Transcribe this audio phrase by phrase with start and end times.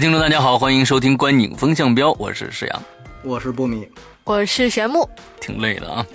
[0.00, 2.82] 位听众，大家好，欢迎收听《观影风向标》，我是石阳，
[3.22, 3.86] 我是不米，
[4.24, 5.06] 我是玄木，
[5.38, 6.06] 挺累的啊。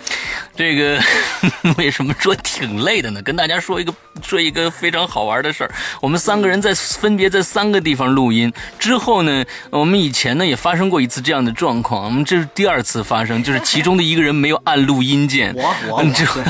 [0.56, 1.00] 这个
[1.78, 3.22] 为什么说挺累的呢？
[3.22, 3.94] 跟大家说一个
[4.24, 5.72] 说一个非常好玩的事儿。
[6.02, 15.54] 我们三个人在分别在三个地方录音之后呢，我们以前呢也发生过一次这样的状况，我们这是第二次发生，就是其中的一个人没有按录音键。
[15.56, 16.44] 我我嗯这对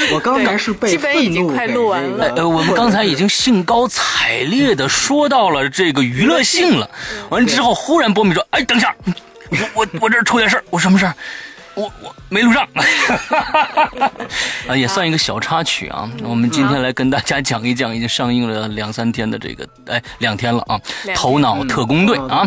[0.14, 6.90] 我刚才是被基本已经快录完了呃，我们刚才已经兴高采烈的说到了这个娱乐性了，
[7.30, 8.94] 完了之后，忽然波米说：“哎，等一下，
[9.50, 11.14] 我我我这儿出点事儿，我什么事儿？
[11.78, 12.66] 我我没录上。
[14.68, 16.10] ”啊，也算一个小插曲啊。
[16.24, 20.78] 我们今天来跟大家讲一讲已经上映了两三天的这个，哎，两天了啊，
[21.14, 22.46] 《头脑特工队》啊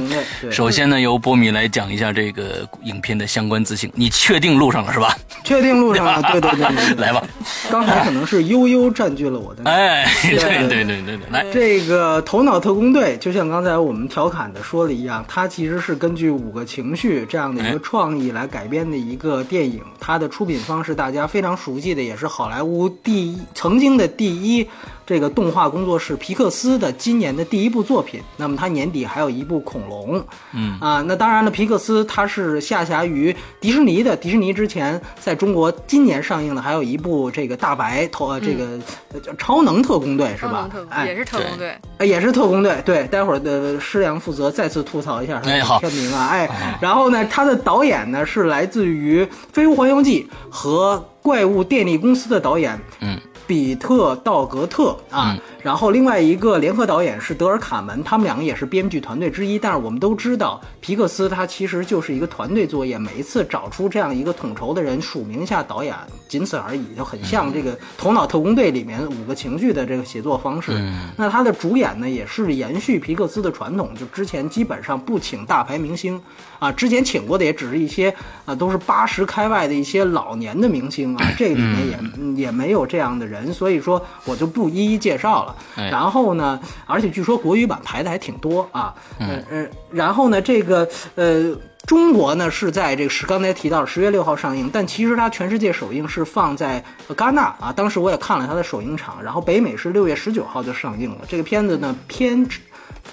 [0.51, 3.89] 首先呢，由波米来讲一下这个影片的相关资讯。
[3.95, 5.15] 你确定录上了是吧？
[5.45, 7.23] 确定录上了，对对对对对， 来吧。
[7.71, 9.63] 刚才可能是悠悠占据了我的。
[9.63, 11.45] 哎，对对对对对对，来。
[11.53, 19.81] 这个《头脑特工队》就像刚才我们调侃的说的一样，它其实是根据五个情绪这样的一个创意来改编的一个电影。
[19.99, 24.67] 它的出品方是大家非常熟悉的，也是好莱坞第一曾经的第一
[25.05, 28.21] 这个动画工作室皮克斯的今年的第一部作品。
[28.37, 30.19] 那么它年底还有一部《恐龙》，
[30.53, 34.15] 嗯啊，那当然了，皮克斯它是下辖于迪士尼的。
[34.15, 38.79] 迪士尼之前在中国今年上映的还有一部这个大白头呃这个
[39.13, 40.69] 呃叫超能特工队是吧？
[40.89, 53.19] 哎，也是特工队，呃也是特工队，对，待会儿的师阳负责再次吐槽一下他的哎好片名啊，哎，然后呢，他的导演呢是来自于《飞屋环游记》和《怪物电力公司》的导演，嗯，
[53.51, 59.59] 比特道格特啊，然后另外一个联合导演是德尔卡门，他们两个也是编剧团队之一。
[59.59, 65.93] 但是我们都知道，皮克斯它其实就是一个团队作业，每一次找出这样一个统筹的人，署名一下导演，
[66.31, 70.81] 仅此而已，就很像这个《头脑特工队》里面五个情绪的这个写作方式。
[71.17, 76.17] 那他的主演呢，也是延续皮克斯的传统，就之前基本上不请大牌明星
[76.57, 78.15] 啊，之前请过的也只是一些
[78.45, 85.55] 啊，都是八十开外的一些老年的明星啊， 这里面也、嗯也没有这样的人，所以说我就不一一介绍了。
[85.75, 91.53] 哎然后呢，而且据说国语版排的还挺多啊，嗯嗯，然后呢，这个呃。
[91.85, 101.17] 中国呢是在这个十刚才提到十月六号上映，但其实它全世界首映是放在呃戛纳啊，当时我也看了它的首映场，然后北美是六月十九号就上映了。
[101.27, 102.47] 这个片子呢偏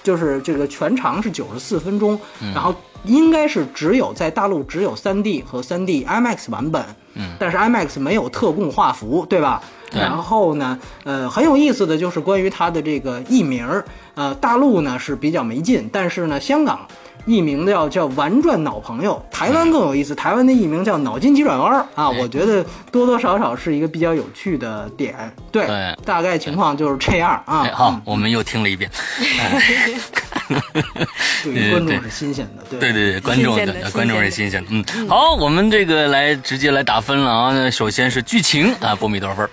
[0.03, 2.19] 就是这个全长是九十四分钟，
[2.55, 2.75] 然后
[3.05, 9.63] 应该是只有在大陆只有三 D 和三 D IMAX 版本，嗯，但是 IMAX 没有特供画幅，对吧？
[9.91, 13.83] 对然后呢，呃，很有意思的就是关于它的这个译名儿，
[14.15, 16.87] 呃，大陆呢是比较没劲，但是呢，香港
[17.29, 25.15] 译名叫叫玩转脑朋友，台湾更有意思，台湾的艺名叫脑筋急转弯儿啊，我觉得多多少少是一个比较有趣的点，
[25.53, 27.65] 对，对大概情况就是这样啊。
[27.65, 28.91] 哎，好，我们又听了一遍。
[31.45, 34.69] 对于观众是新鲜的，对对对对，观众的的观众是新新鲜的。
[34.71, 37.53] 嗯，好，我们这个来直接来打分了啊。
[37.53, 39.47] 那首先是剧情啊，波米多少分？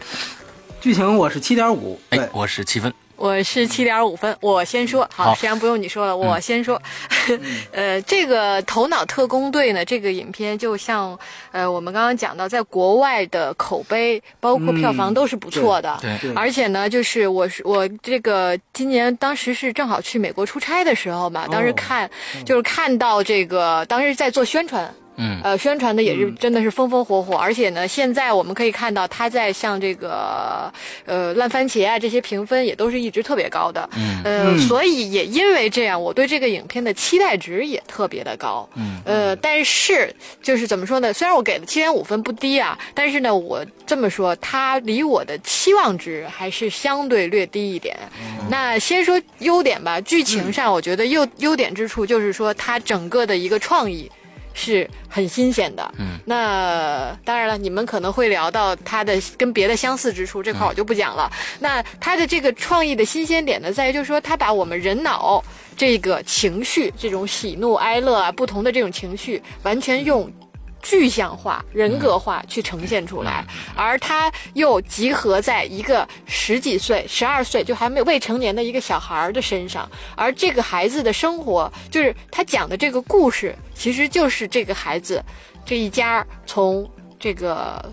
[0.79, 2.93] 剧情我是七点五，对哎，，我是七分。
[3.17, 6.81] 我是七点五分，我先说，好，好实际上不用你说了，我先说。
[7.71, 11.17] 呃，这个《头脑特工队》呢，这个影片就像
[11.51, 15.97] 呃我们刚刚讲到，在国外的口碑包括票房嗯都是不错的。
[16.01, 22.09] 对对而且呢，就是我是我这个今年当时是正好去美国出差的时候嘛，当时哦看、
[22.45, 24.93] 就是看到这个，当时在做宣传。
[25.17, 25.39] 嗯。
[25.43, 30.71] 呃，宣传的也是真的是风风火火，而且呢，现在我们可以看到它在像这个
[31.05, 34.21] 呃烂番茄啊这些评分也都是一直特别高的，嗯。
[34.23, 34.59] 呃，嗯。
[34.59, 41.13] 所以也因为这样，我对这个影片的期待值也特别的高，嗯，呃，但是就是怎么说呢？
[41.13, 47.95] 虽然我给的七点五分不低啊，但是呢，我这么说，它离我的期望值还是相对略低一点。
[48.49, 54.09] 那先说优点吧，剧情上我觉得优优点之处就是说它整个的一个创意。
[54.55, 55.93] 是很新鲜的。
[55.99, 61.31] 嗯，那当然了，你们可能会聊到它的跟别的相似之处，这块我就不讲了。
[61.59, 65.43] 那它的这个创意的新鲜点呢，在于就是说，它把我们人脑
[65.77, 70.31] 这个情绪，这种喜怒哀乐啊，不同的这种情绪，完全用。
[70.85, 73.43] 具象化、人格化去呈现出来，
[73.75, 85.19] 而他又集合在一个十几岁、十二岁就还没未成年的一个小孩儿的身上，而这个孩子的生活，就是他讲的这个故事，其实就是这个孩子
[85.65, 86.87] 这一家从
[87.19, 87.83] 这个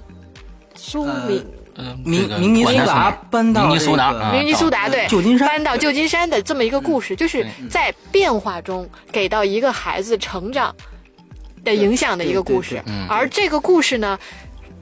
[0.75, 1.43] 苏敏。
[1.75, 5.49] 呃，明明尼苏达搬到明尼苏达明尼苏达对旧金山。
[5.49, 10.77] 搬到旧金山的这么一个故事，就是在变化中给到一个孩子成长
[11.65, 12.83] 的影响的一个故事。
[13.09, 14.19] 而这个故事呢，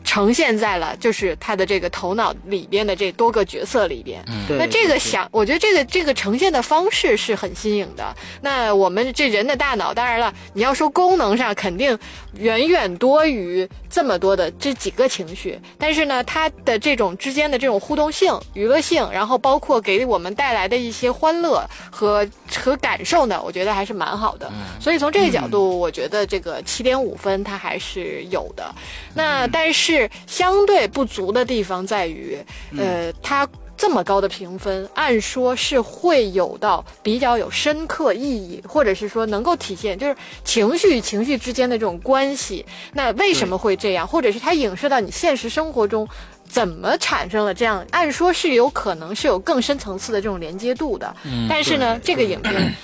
[0.04, 4.24] 呈现在了就是他的这个头脑里边的这多个角色里边。
[4.48, 8.14] 对那这个想，我觉得这个这个呈现的方式是很新颖的。
[8.40, 11.96] 那我们这人的大脑，当然了，你要说功能上肯定
[12.38, 22.26] 远远多于这么多的这几个情绪，但是呢，它的这种之间的这种互动性、娱乐性，然后包括给我们带来的一些欢乐和
[22.56, 24.50] 和感受呢，我觉得还是蛮好的。
[24.80, 28.74] 所以从这个角度，我觉得这个七点五分它还是有的。
[29.14, 29.89] 那但是
[30.26, 32.38] 相对不足的地方在于，
[32.76, 33.48] 呃，它。
[33.80, 40.14] 这么高的评分，按说是会有到比较有深刻意义，或者是说能够体现就是
[40.44, 42.62] 情绪与情绪之间的这种关系。
[42.92, 44.06] 那为什么会这样？
[44.06, 46.06] 或者是它影射到你现实生活中，
[46.46, 47.82] 怎么产生了这样？
[47.90, 51.16] 按说是有可能是有更深层次的这种连接度的。
[51.48, 52.74] 但是呢，这个影片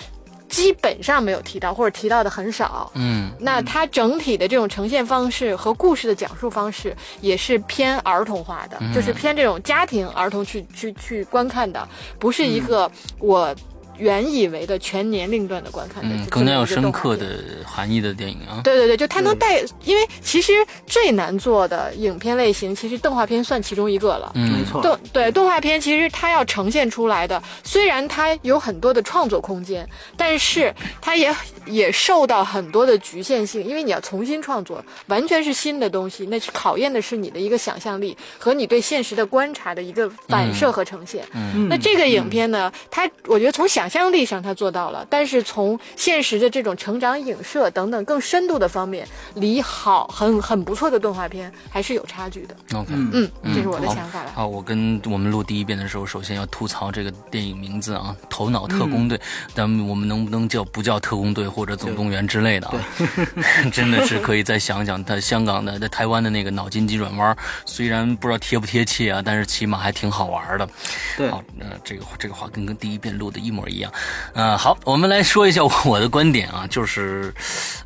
[0.48, 2.90] 基本上没有提到，或者提到的很少。
[2.94, 3.30] 嗯。
[3.38, 11.86] 那它整体的这种呈现方式和故事的讲述方式也是偏儿童化的，就是偏这种家庭儿童去去去观看的，
[12.18, 13.54] 不是一个我
[13.98, 17.26] 原以为的全年龄段的观看的嗯，更加有深刻的
[17.64, 18.60] 含义的电影啊。
[18.62, 20.52] 对对对，就它能带，因为其实
[20.86, 24.32] 最难做的影片类型，其实动画片算其中一个了。
[24.34, 31.34] 嗯没错，动对动画片，其实它要呈现出来的，虽然它有很多的创作空间，但是它也
[31.66, 41.24] 也受到很多的局限性，因为你要重新创作，完全是新的东西，那是考验的是你的一个想象力和你对现实的观察的一个反射和呈现。
[41.34, 52.56] 嗯那这个影片呢，它我觉得从想象力上它做到了，但是从现实的这种成长影射等等更深度的方面，离好很很不错的动画片还是有差距的。
[52.74, 54.32] OK，嗯，这是我的想法了。
[54.34, 59.18] 好，我跟我们录第一遍的时候，首先要吐槽这个电影名字啊，《头脑特工队》
[59.54, 62.74] 但我们能不能叫不叫特工队或者总动员之类的啊？
[63.72, 70.68] 真的是可以再想想，他香港的、在台湾的那个脑筋急转弯，虽然不知道贴不贴切啊，但是起码还挺好玩的。
[71.16, 73.90] 对好，呃，这个这个话跟跟第一遍录的一模一样。
[74.34, 77.32] 呃，好，我们来说一下我的观点啊，就是，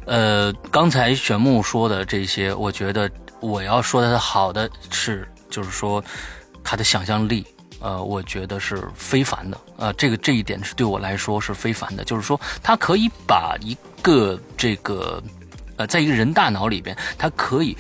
[0.05, 3.09] 呃，刚才玄木说的这些，我觉得
[3.39, 6.03] 我要说的好的是，就是说
[6.65, 7.47] 他的想象力。
[7.81, 15.23] 呃，我觉得是非凡的，呃，这个这一点是对我来说是非凡的，就是说，他可以把一个这个，
[15.77, 17.77] 呃，在一个人大脑里边，它可以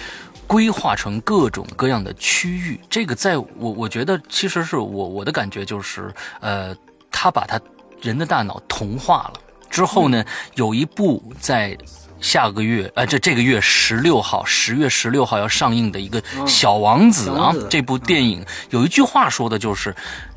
[0.46, 2.80] 规划成各种各样的区域。
[2.88, 6.74] 这个在我我觉得其实是我我的感觉就是，呃，
[7.10, 7.60] 他把他
[8.00, 9.34] 人的大脑同化了
[9.68, 10.24] 之后呢，
[10.54, 11.76] 有一部在。
[12.20, 19.94] 下个月，呃，这这个月十六号，十月十六号要上映的一个《小王子》啊，这部电影有一句话说的就是，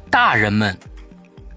[0.10, 0.78] 大人们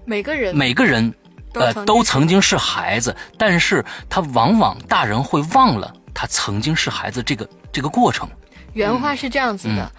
[0.05, 1.13] 每个人每个人，
[1.53, 8.27] 呃，都曾经都曾经是孩子，但是他往往大人会忘了他曾经是孩子这个这个过程。
[8.73, 9.91] 原话是这样子的，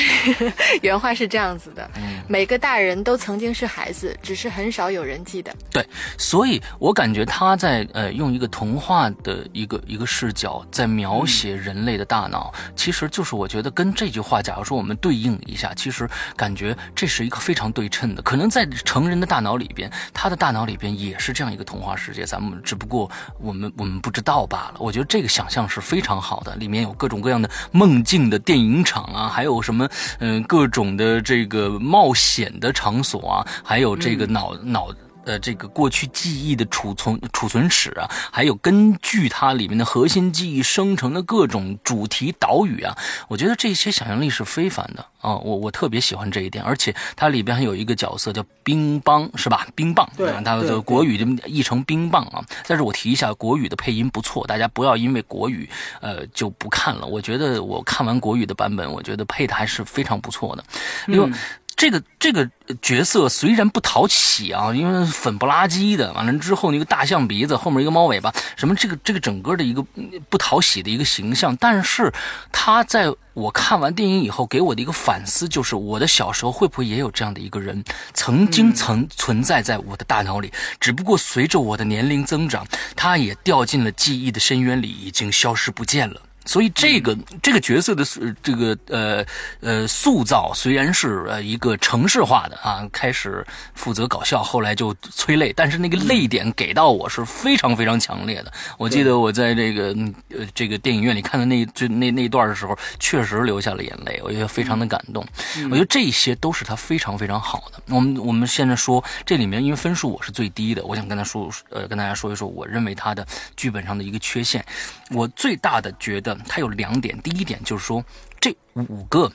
[0.82, 1.88] 原话是这样子的，
[2.28, 5.54] 每个大人都曾经是孩子，只是很少有人记得。
[5.70, 5.86] 对，
[6.18, 18.22] 所以我感觉他在呃用一个童话的一个一个视角在描写人类的大脑，其实就是我觉得跟这句话，假如说我们对应一下，其实感觉这是一个非常对称的。
[18.22, 24.74] 可能在成人的大脑里边，他的大脑里边也是这样一个童话世界，咱们只不过我们我们不知道罢了。
[24.78, 34.88] 我觉得这个想象是非常好的，里面有各种各样的梦境的电影场啊，还有什么嗯、各种的这个冒险的场所啊，还有这个脑、脑。
[35.24, 42.96] 呃，这个过去记忆的储存储存室啊，还有根据它里面的核心记忆生成的各种主题岛屿啊，
[43.28, 49.66] 我觉得这些想象力是非凡的啊、我我特别喜欢这一点，而且它里边还有一个角色叫冰棒，是吧？
[49.74, 52.42] 冰棒，对啊它的国语就译成冰棒啊。
[52.66, 55.68] 但是我提一下，国语的配音不错，大家不要因为国语
[56.00, 57.04] 呃就不看了。
[57.06, 60.64] 我觉得我看完国语的版本，我觉得配的还是非常不错的。
[61.06, 61.38] 另外。
[61.80, 62.46] 这个这个
[62.82, 69.82] 角色虽然不讨喜啊，因为粉不拉几的，完了之后那个大象鼻子，后面一个猫尾巴，什么这个这个整个的一个
[70.28, 72.12] 不讨喜的一个形象，但是
[72.52, 77.82] 他在我看完电影以后给我的一个反思，就是我的小时候会不会也有这样的一个人，
[78.12, 86.20] 曾经曾存在在我的大脑里，只不过随着我的年龄增长，他也掉进了记忆的深渊里，已经消失不见了。
[86.44, 89.24] 所以这个这个角色的塑这个呃
[89.60, 98.52] 呃塑造虽然是呃一个城市化的啊，开始负责搞笑，后来就催泪，但是那个泪点给到我是非常非常强烈的。
[98.78, 105.24] 我记得我在这个嗯呃这个电影院里看的那最那那一段的时候，确实流下了眼泪，我觉得非常的感动。
[105.64, 107.82] 我觉得这些都是他非常非常好的。
[107.94, 114.64] 我们我们现在说这里面，因为分数我是最低的，我想跟他说呃跟大家说一说，我认为他的剧本上的一个缺陷。
[115.10, 118.04] 我最大的觉得它有两点，第一点就是说
[118.40, 119.30] 这五个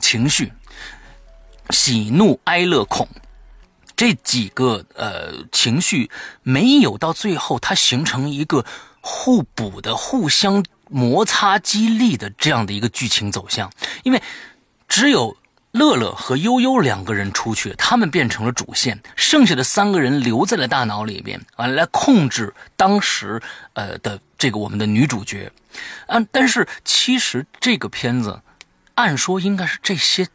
[0.00, 0.52] 情绪，
[1.70, 3.08] 喜怒哀乐恐
[3.96, 6.10] 这几个呃情绪
[6.42, 8.64] 没有到最后，它形成一个
[9.00, 13.70] 互补的、互相摩擦激励的这样的一个剧情走向，
[14.02, 14.22] 因为
[14.88, 15.36] 只有。
[15.72, 23.40] 乐乐和悠悠两个人出去，他们变成了主线，剩下的三个人留在了大脑里边，完了，来控制当时
[23.72, 25.50] 呃的这个我们的女主角，
[26.06, 28.40] 啊，但是其实这个片子，
[28.96, 30.28] 按说应该是这些。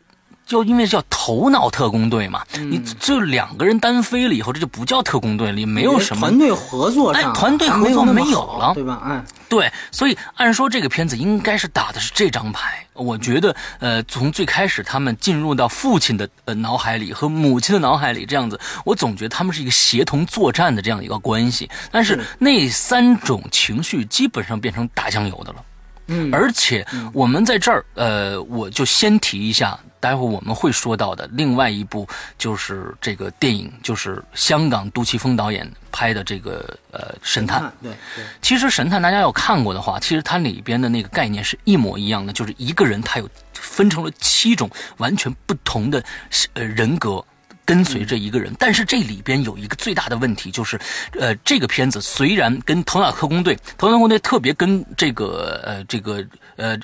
[0.47, 9.01] 就因为叫头脑特工队嘛，你这两个人单飞了以后，这就不叫特工队了，也没有什么团队合作哎，团队合作没有了，对吧？
[9.03, 12.81] 哎，对，所以按说这个片子应该是打的是这张牌。
[12.93, 21.69] 我觉得，呃，从最开始他们进入到父亲的呃脑海里和母亲的脑海里这样子，我总觉得他们是一个协同作战的这样一个关系。
[21.91, 25.63] 但是那三种情绪基本上变成打酱油的了。
[26.07, 29.79] 嗯，而且我们在这儿，呃，我就先提一下。
[29.99, 37.63] 待会我们会说到的另外一部就是这个电影，就是香港杜琪峰导演拍的这个呃《神探》。
[37.81, 37.91] 对，
[38.39, 46.01] 其实《神探》大家要看过的话，其实它里边的那个概念是一模一样的，就是一个人他有分成了七种完全不同的
[46.53, 47.25] 呃人格
[47.67, 48.51] 跟随着一个人。
[48.57, 50.79] 但是这里边有一个最大的问题，就是
[51.19, 56.75] 呃这个片子虽然跟《头脑特工队》《头脑特工队》特别跟这个呃这个呃。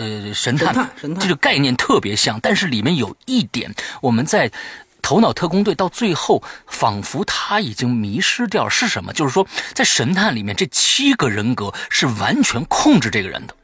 [0.00, 4.48] 呃，神探这个概念特别像，但是里面有一点，我们在
[5.02, 9.12] 《头脑特工队》到最后，仿佛他已经迷失掉是什么？
[9.12, 13.56] 就是说，在神探里面，这七个人格是完全控制这个人的，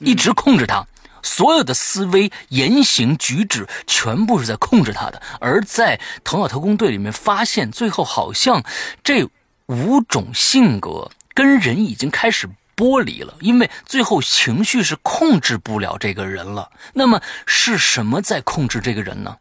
[0.00, 0.86] 一直控制他，
[1.22, 5.20] 所有的思维、言行举止全部是在控制他的。
[5.40, 8.62] 而在《头脑特工队》里面，发现最后好像
[9.04, 9.28] 这
[9.66, 12.48] 五种性格跟人已经开始。
[12.76, 16.70] 剥离了，因为最后情绪是控制不了这个人了。
[16.94, 19.36] 那么是什么在控制这个人呢？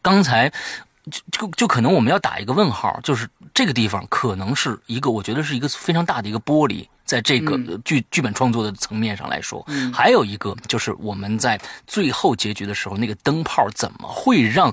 [0.00, 0.52] 刚才
[1.10, 14.72] 就就就可能我们要打一个问号，就是这个地方可能是一个，我觉得是一个非常大的一个剥离，在这个剧剧本创作的层面上来说，还有一个就是我们在最后结局的时候，那个灯泡怎么会让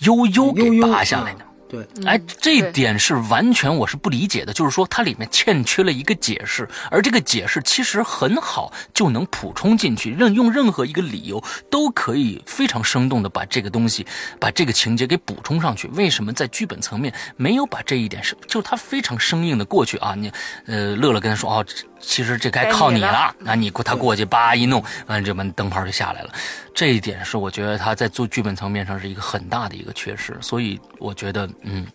[0.00, 1.44] 悠悠给拔下来呢？
[1.72, 14.06] 对，哎，这一点是完全我是不理解的，就是说它里面欠缺了一个解释，而这个解释其实很好就能补充进去，任用任何一个理由都可以非常生动的把这个东西，
[14.38, 15.88] 把这个情节给补充上去。
[15.88, 20.14] 为什么在剧本层面没有把这一点是，就是他非常生硬的过去啊？
[20.14, 20.30] 你，
[20.66, 21.64] 呃，乐乐跟他说哦。
[22.02, 26.30] 其实这该靠你了，那你过他过去，叭一弄，完这门灯泡就下来了。
[26.74, 31.86] 这一点是我觉得他在做剧本层面上是一个很大的一个缺失，所以我觉得，嗯，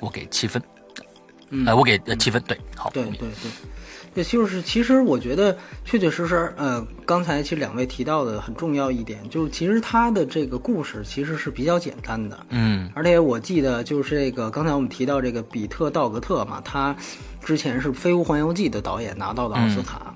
[0.00, 0.60] 我给七分，
[1.66, 3.28] 哎，我给七分，对，好，对对对，
[4.14, 16.96] 也就是其实我觉得确确实实，呃，刚才其实两位提到的很重要一点，就是其实他的这个故事其实是比较简单的，嗯，而且我记得就是这个刚才我们提到这个比特道格特嘛，他。
[17.42, 20.14] 之前是《飞屋环游记》的导演拿到的奥斯卡，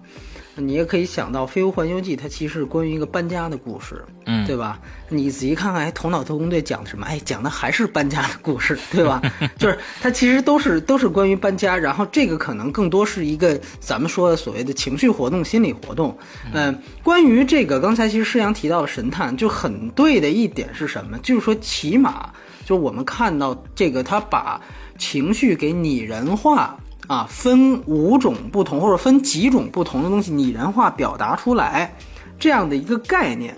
[0.56, 4.04] 你也可以想到《飞屋环游记》它其实是关于一个搬家的故事，
[4.44, 4.78] 嗯，对吧？
[5.08, 7.06] 你仔细看看，哎，《头脑特工队》讲的什么？
[7.06, 9.20] 哎，讲的还是搬家的故事，对吧？
[9.58, 16.16] 就是它其实都是都是关于搬家，然后这个可能更多是一个咱们说的所谓的情绪活动、心理活动。
[16.52, 21.18] 嗯，关于这个，刚才其实施阳提到的神探就很对的一点是什么？
[21.18, 22.30] 就是说，起码
[22.64, 24.60] 就我们看到这个，他把
[24.98, 26.76] 情绪给拟人化。
[27.06, 31.94] 啊，分五种不同或者分几种不同的东西拟人化表达出来，
[32.38, 33.54] 这样的一个概念，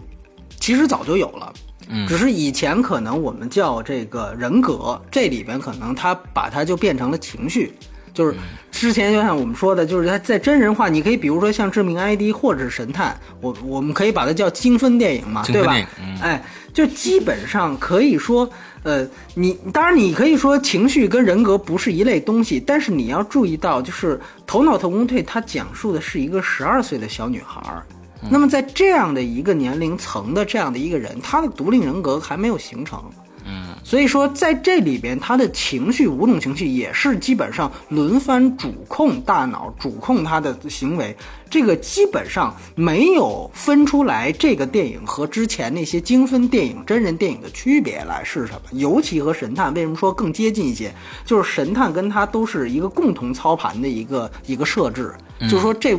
[0.67, 1.53] 其实早就有了。
[1.89, 7.73] 嗯，只是以前可能我们叫这个人格，这里边可能他把它就变成了情绪。
[8.13, 8.35] 就是
[8.73, 15.73] 之前就像我们说的，就是它在真人化，你可以比如说像《致命 ID》或者是《神探》，我我们可以把它叫精分电影嘛，对吧
[16.21, 16.43] 哎，
[16.75, 18.51] 就基本上可以说，
[18.83, 24.17] 呃，你当然你可以说情绪跟人格不是一类东西，但是你要注意到，就是
[24.49, 27.87] 《头脑特工队》它讲述的是一个十二岁的小女孩儿。
[28.31, 33.03] 那么在这样的一个年龄层的这样的一个人，他的独立人格还没有形成，
[33.47, 41.17] 嗯所以说，在这里边，他的情绪五种情绪也是基本上轮番主控大脑，主控他的行为。
[41.49, 48.61] 这个基本上没有分出来这个电影和之前那些精分电影、真人电影的区别来是什么？
[48.73, 50.93] 尤其和神探为什么说更接近一些？
[51.25, 55.97] 就是神探跟他都是一个共同操盘的一个一个设置，就是说这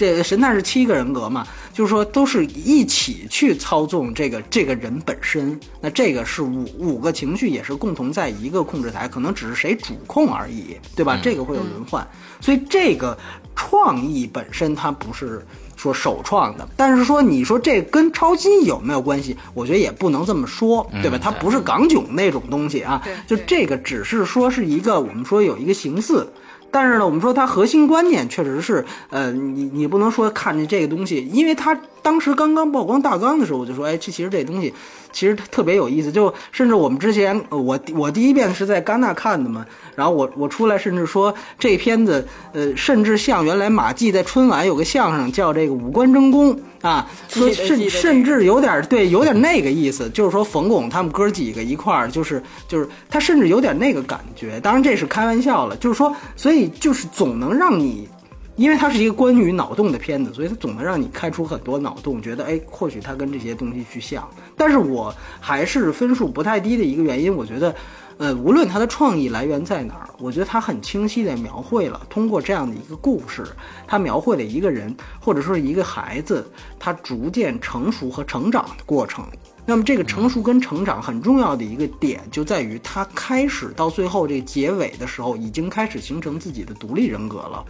[0.00, 5.60] 这神探是七个人格嘛，就是说都是一起去操纵这个这个人本身。
[5.78, 11.20] 那这个是五五个情绪也是共同在一个控制台，可能只是谁主控而已，对吧？
[11.22, 12.06] 这个会有轮换，
[12.40, 13.14] 所以这个
[13.54, 15.44] 创意本身它不是。
[15.76, 19.34] 说首创的，但是说你说这跟超新有没有关系？
[19.54, 21.18] 我觉得也不能这么说，对吧？
[21.18, 26.30] 它不是港囧那种东西啊，就这个只是说是一个我们说有一个形似，
[26.70, 34.72] 但是呢，我们说它核心观念确实是，呃，你你不能说看见这个东西，因为它当时刚刚曝光大纲的时候，我就说，哎，这其实这东西
[35.12, 58.08] 其实特别有意思，就甚至我们之前呃我我第一遍是在戛纳看的嘛，然后我我出来甚至说这片子，呃，甚至像原来马季在春晚有个相声叫这个五官争功啊，说甚甚至有点对，有点那个意思，就是说冯巩他们哥几个一块儿，就是就是他甚至有点那个感觉，当然这是开玩笑了，就是说，所以以就是总能让你。
[58.56, 64.28] 因为它是一个关于脑洞的片子，所以它总能让你开出很多脑洞，觉得哎，或许它跟这些东西去像。
[64.54, 67.74] 但是我还是分数不太低的一个原因，我觉得，
[68.18, 73.46] 呃，无论它的创意来源在哪儿，我觉得它很清晰地描绘了，通过这样的一个故事，
[73.86, 76.46] 它描绘了一个人或者说是一个孩子，
[76.78, 79.24] 他逐渐成熟和成长的过程。
[79.70, 87.64] 那么这个成熟跟成长很重要的一个点，就在于他开始到最后这个结尾的时候，已经开始形成自己的独立人格了。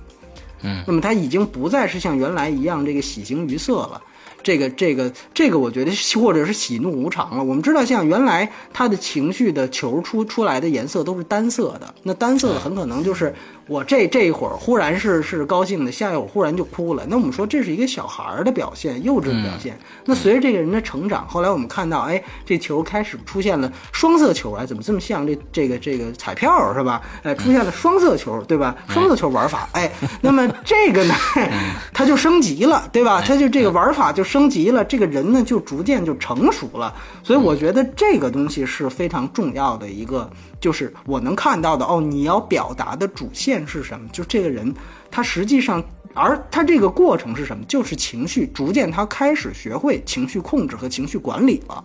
[0.63, 4.01] 嗯，那么他已经不再是像原来一样这个喜形于色了，
[4.43, 7.45] 这个这个这个，我觉得或者是喜怒无常了。
[7.45, 13.35] 我们知道，像原来他的情绪的球出出来的颜色都是单色的，那单色的很可能就是
[13.71, 17.07] 我这这一会儿忽然是是高兴的，下一会儿忽然就哭了。
[17.09, 19.79] 那我们说这是一个小孩儿的表现，幼稚的表现。
[20.05, 27.01] 那随着这个人的成长，后来我们看到，哎，这球开始出现了双色球，哎，怎么这么像这这个这个彩票是吧？
[27.23, 28.75] 哎，出现了双色球，对吧？
[28.89, 29.89] 双色球玩法，哎，
[30.21, 31.15] 那么这个呢，
[31.95, 33.23] 它就升级了，对吧？
[33.25, 36.93] 它就这个玩法就升级了，这个人呢就逐渐就成熟了。
[37.23, 40.29] 所以我觉得这个东西是非常重要的一个，
[40.61, 44.09] 就是我能看到的哦，你要表达的主线是什么？
[44.13, 44.73] 就这个人
[45.11, 45.83] 他实际上。
[46.13, 47.65] 而他这个过程是什么？
[47.67, 51.85] 就是情绪逐渐，他开始学会情绪控制和情绪管理了。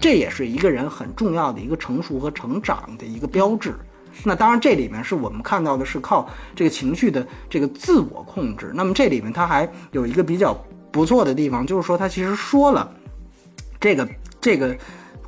[0.00, 3.74] 这也是一个人很重要的一个成熟和成长的一个标志。
[4.22, 8.70] 那当然，这里面是我们看到的是靠这个情绪的这个自我控制。
[8.72, 10.56] 那么这里面他还有一个比较
[10.92, 12.88] 不错的地方，就是说他其实说了
[13.80, 14.08] 这个
[14.40, 14.76] 这个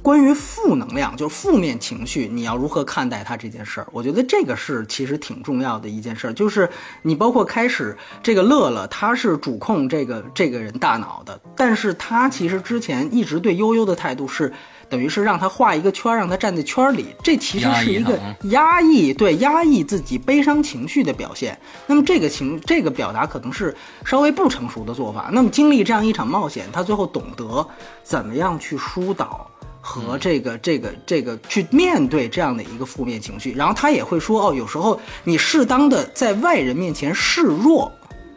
[0.02, 3.86] 关于负能量，就是负面情绪，你要如何看待它这件事儿？
[3.92, 6.32] 我觉得这个是其实挺重要的一件事儿。
[6.32, 6.68] 就是
[7.02, 14.52] 你包括开始这个乐乐，他是主控这个这个人大脑的，但是他其实之前一直对悠悠的态度是。
[14.88, 21.56] 等于是让他画一个圈儿，让他站在圈儿里，这其实是一个压抑，对压抑自己悲伤情绪的表现。
[21.86, 23.72] 那么这个情，这个表达可能是
[24.04, 25.30] 稍微不成熟的做法。
[25.32, 27.64] 那么经历这样一场冒险，他最后懂得
[28.02, 29.48] 怎么样去疏导
[29.80, 33.52] 和这个这个这个去面对这样的一个负面情绪。
[33.52, 37.92] 然后他也会说，哦，有时候你适当的在外人面前示弱，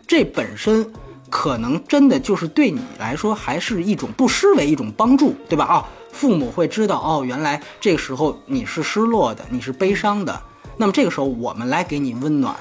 [0.07, 0.91] 这本身。
[1.29, 5.65] 可能真的就是对你来说，还是一种不失为一种帮助，对吧？
[5.65, 10.39] 啊，父母会知道，哦，原来这个时候你是失落的，你是悲伤的，
[10.77, 12.55] 那么这个时候我们来给你温暖，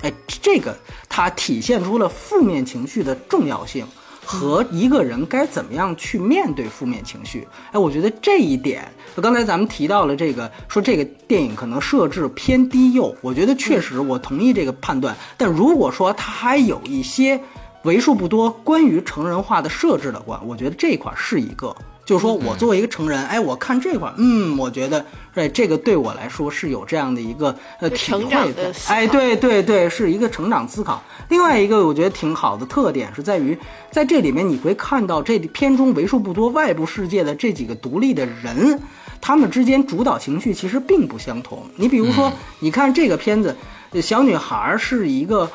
[0.00, 0.74] 哎，这个
[1.06, 3.86] 它体现出了负面情绪的重要性
[4.24, 7.46] 和一个人该怎么样去面对负面情绪。
[7.72, 15.16] 哎，我觉得这一点，刚才咱们提到了这个，说这个电影可能设置偏低幼，我觉得确实我同意这个判断。
[15.36, 17.40] 但如果说它还有一些。
[17.84, 31.02] 为数不多关于成人化的设置的话，我觉得这一块是一个，就是说我作为一个成人，哎，我看这块，嗯，我觉得，哎，这个对我来说是有这样的一个呃体成长会的哎，对对对，是一个成长思考。
[31.28, 33.58] 另外一个我觉得挺好的特点是在于，
[33.90, 38.78] 在这里面你会看到这片中为数不多外部世界的这几个独立的人，
[39.20, 41.62] 他们之间主导情绪其实并不相同。
[41.76, 43.56] 你比如说，你看这个片子。
[44.02, 45.48] 小女孩是一个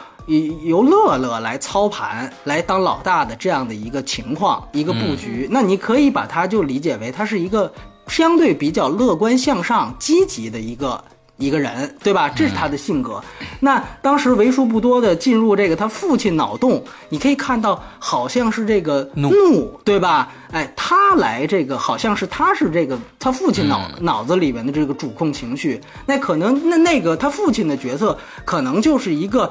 [0.64, 5.48] 由乐乐来操盘来当老大的这样的一个情况，一个布局。
[5.52, 7.72] 那你可以把它就理解为，他是一个
[8.08, 11.04] 相对比较乐观向上、积极的一个。
[11.42, 12.28] 一个人，对吧？
[12.28, 13.24] 这是他的性格。
[13.62, 20.34] 那当时为数不多的进入这个他父亲脑洞，你可以看到，好像是这个怒，对吧？
[20.52, 25.80] 哎，他来这个，好像是他是这个他父亲脑脑子里面的这个主控情绪。
[26.06, 29.50] 那可能那那个他父亲的角色，可能就是一个。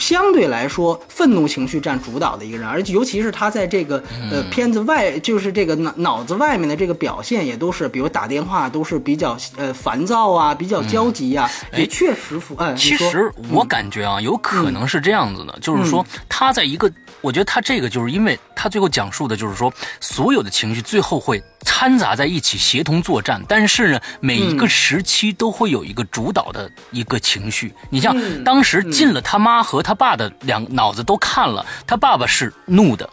[0.00, 12.56] 相对来说，愤怒情绪占主导的一个人，而且尤其是他在这个呃片子外，就是这个脑脑子外面的这个表现，也都是，比如打电话都是比较呃烦躁啊，比较焦急啊，也确实符。
[12.56, 21.42] 哎，其实我感觉啊，有可能是这样子的，就是说他在一个，我觉得他这个就是因为他最后讲述的就是说，所有的情绪最后会。
[21.62, 23.42] 掺杂在一起，协同作战。
[23.46, 27.72] 但是呢，每一个时期都会有一个主导的一个情绪。
[27.90, 33.08] 你像当时进了他妈和他爸的两脑子都看了，他爸爸是怒的，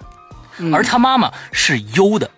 [0.74, 2.30] 而他妈妈是忧的。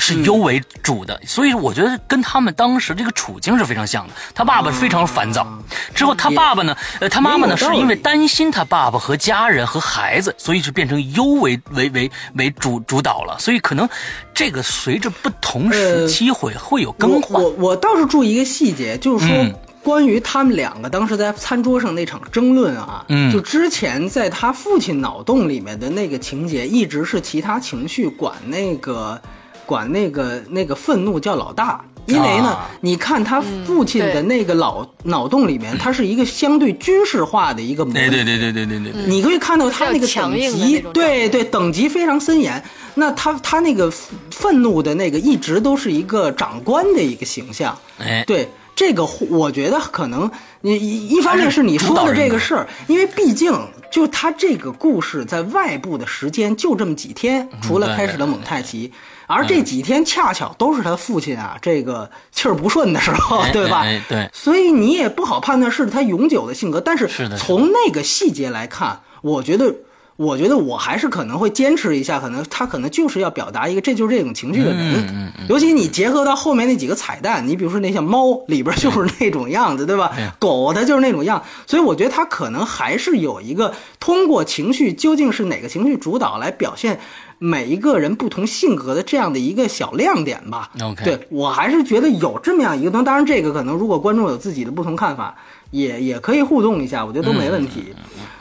[0.00, 4.14] 是忧为主的，所以我觉得跟他们当时这个处境是非常像的。
[4.32, 5.44] 他爸爸非常烦躁，
[5.92, 13.36] 之后他爸爸呢，呃，他妈妈呢，是因为担心他爸爸和家人和孩子，所以就变成忧为为为为主主导了。
[13.40, 13.88] 所以可能
[14.32, 17.42] 这个随着不同时期会会有更换。
[17.42, 19.34] 我我倒是注意一个细节，就是说
[19.82, 29.20] 关于他们两个当时在餐桌上那场争论啊，嗯，就之前在他父亲脑洞里面的那个情节，一直是其他情绪管那个。
[29.68, 39.02] 管那个那个愤怒叫老大，因为呢，你看他父亲的那个脑脑洞里面，他是一个相对军事化的一个模对对对对对对对。
[39.06, 42.64] 你可以看到他那个等级，对对，等级非常森严。
[42.94, 43.92] 那他他那个
[44.30, 47.78] 愤怒的那个一直都是一个长官的一个形象。
[47.98, 53.52] 哎，对这个，我觉得可能你一方面是你说的这个事儿，因为毕竟
[53.90, 58.92] 就他这个故事在外部的时间就这么几天，除了开始了蒙太奇。
[59.26, 63.82] 而这几天恰巧都是他父亲啊，这个气儿不顺的时候，对吧？
[64.08, 66.80] 对，所以你也不好判断是他永久的性格。
[66.80, 69.74] 但是从那个细节来看，我觉得，
[70.18, 75.32] 我觉得我还是可能会坚持一下，可能他可能就是要表达一个，这就是这种情绪的人。
[75.48, 80.10] 尤其你结合到后面那几个彩蛋，你比如说那像猫里边就是那种样子，对吧？
[80.40, 86.98] 狗它就是那种样，所以我觉得他可能还是有一个通过情绪究竟是哪个情绪主导来表现。
[87.40, 90.72] 每一个人不同性格的这样的一个小亮点吧。
[90.82, 92.90] OK，对我还是觉得有这么样一个。
[92.90, 95.36] 当当然，这个可能如果观众有自己的不同看法，
[95.70, 97.94] 也也可以互动一下，我觉得都没问题。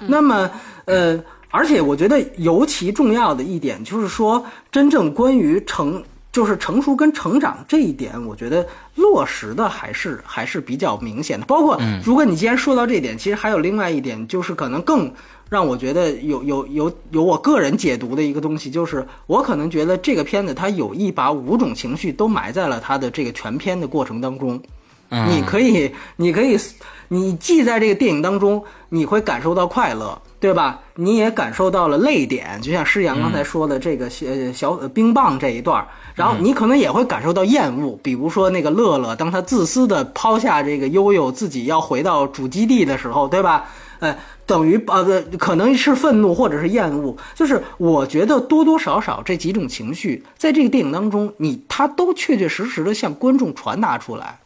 [0.08, 0.50] 那么，
[0.86, 1.16] 呃，
[1.50, 11.46] 而且我觉得尤其重要的一点就是说，真正关于成就是成熟跟成长这一点，我觉得落实的还是还是比较明显的。
[11.46, 15.12] 包括如果你既然说到这一点，其实还有另外一点，就是可能更。
[15.50, 24.62] 让我觉得有有有有我个人解读的一个东西，就是我可能觉得这个片子它有意把五种情绪都埋在了它的这个全片的过程当中。
[25.10, 26.60] 你可以，你可以，
[27.08, 30.80] 你既在这个电影当中，你会感受到快乐，对吧？
[30.96, 35.86] 你也感受到了泪点，就像诗阳刚才说的这个小小冰棒这一段。
[36.14, 43.66] 然后你可能也会感受到厌恶，比如说那个乐乐，当他自私的抛下这个悠悠，自己要回到主基地的时候，对吧？
[44.00, 54.40] 呃，等于呃，可能是愤怒或者是厌恶，就是我觉得多多少少这几种情绪，在这个电影当中，你他都确确实实的向观众传达出来。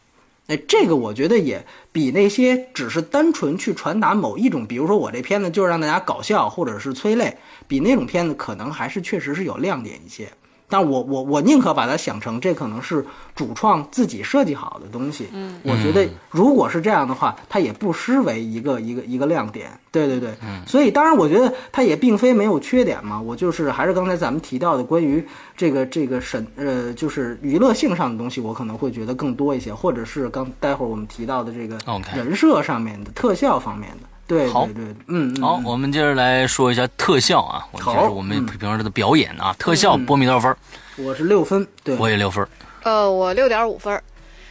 [0.56, 7.36] 这个我觉得也比那些只是单纯去传达某一种，比如说我这片子就是让大家搞笑或者是催泪，
[7.66, 10.28] 比那种片子可能还是确实是有亮点一些。
[10.72, 13.04] 但我我我宁可把它想成这可能是
[13.36, 15.28] 主创自己设计好的东西。
[15.34, 19.70] 嗯，我觉得如果是这样的话，它也不失为一个一个一个亮点。
[19.90, 20.62] 对对对，嗯。
[20.66, 23.20] 所以当然，我觉得它也并非没有缺点嘛。
[23.20, 25.22] 我就是还是刚才咱们提到的关于
[25.54, 31.76] 这个这个审呃，就是娱乐性上的东西，我可能会觉得更多一些，或者是刚待会儿我们提到的这个
[32.16, 34.08] 人设上面的特效方面的。
[34.26, 40.56] 对，好，对，嗯，好，我们接着来说一下特效啊，就是我们平时的表演啊，特效波米多少分？
[40.96, 42.46] 我是六分，对，我也六分，
[42.84, 44.00] 呃，我六点五分。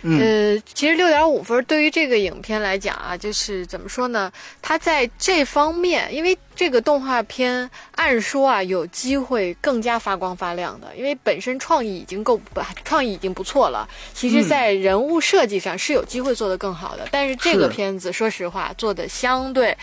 [0.04, 4.32] 呃，其实六点五分对于这个影片来讲啊，就是怎么说呢？
[4.62, 13.88] 它在这方面，因为这个动画片按说啊有机会更加发光发亮的，因为本身创意已经够不，创意已经不错了。
[14.14, 19.78] 其实，在人物设计上是有机会做得更好的，但是这个片子说实话做的相对。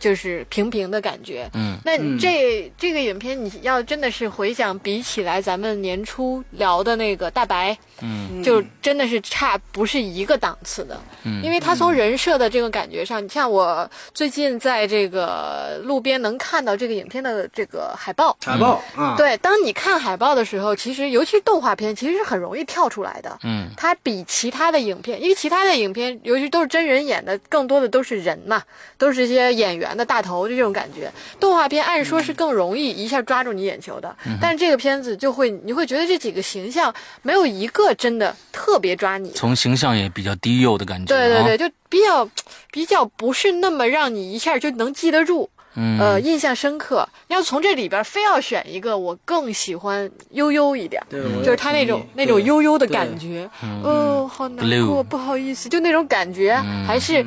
[0.00, 1.48] 就是平平的感觉。
[1.54, 10.98] 嗯，那这、这个影片你要真的是回想比起来，咱们年初聊的那个大白，嗯，就真的是差不是一个档次的。
[11.24, 18.36] 嗯，因为他从人设的这个感觉上，你像我最近在这个路边能看到这个影片的这个海报。
[18.42, 23.38] 海报啊，对，当你看海报的时候，其实尤其是动画片，其实是很容易跳出来的。
[23.42, 28.62] 嗯，它比其他的影片，因为其他的影片，尤其都是真人演的，更多的都是人嘛，
[28.96, 31.10] 都是一些演员的大头，就这种感觉。
[31.38, 39.30] 动画片按说是更容易一下抓住你眼球的，但是这个片子就会，你会觉得这几个形象没有一个真的特别抓你。
[39.32, 41.14] 从形象也比较低幼的感觉。
[41.14, 42.28] 啊对对对，，就比较
[42.70, 45.48] 比较不是那么让你一下就能记得住。
[45.74, 47.08] 嗯，呃，印象深刻。
[47.28, 51.00] 要从这里边非要选一个，我更喜欢悠悠一点，
[51.44, 53.48] 就是他那种那种悠悠的感觉。
[53.84, 56.54] 哦，好难过，不好意思，就那种感觉
[56.86, 57.24] 还是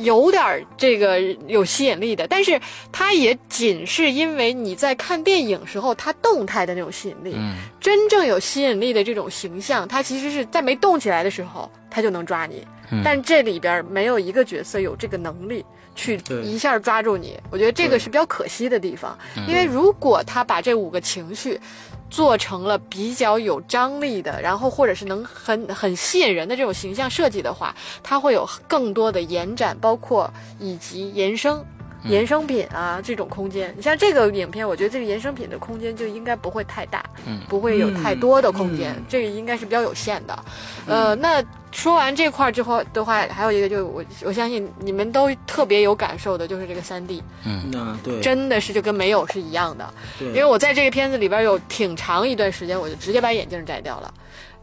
[0.00, 2.26] 有点儿这个有吸引力的。
[2.26, 2.60] 但是
[2.92, 12.66] 它也仅是因为你在看电影时候它动态的那种吸引力，嗯真正有吸引力的这种形象，它其实是在没动起来的时候，它就能抓你。
[12.90, 15.64] 嗯但这里边没有一个角色有这个能力
[15.98, 19.18] 去一下抓住你，我觉得这个是比较可惜的地方。
[19.36, 21.60] 嗯因为如果他把这五个情绪
[22.08, 31.58] 做成了比较有张力的，然后或者是能很很吸引人的这种形象设计的话，它会有更多的延展，包括以及延伸。
[32.04, 37.40] 衍生品啊，这种空间，你像这个影片，我觉得这个衍生品的空间就应该不会太大，嗯。
[37.48, 39.04] 不会有太多的空间，嗯。
[39.08, 40.44] 这个应该是比较有限的。
[40.86, 49.92] 呃，那说完这块儿之后的话，还有一个就是我我相信你们都特别有感受的，就是这个三 D，嗯，对，真的是就跟没有是一样的。
[50.18, 50.28] 对。
[50.28, 54.14] 因为我在这个片子里边有挺长一段时间，我就直接把眼镜摘掉了，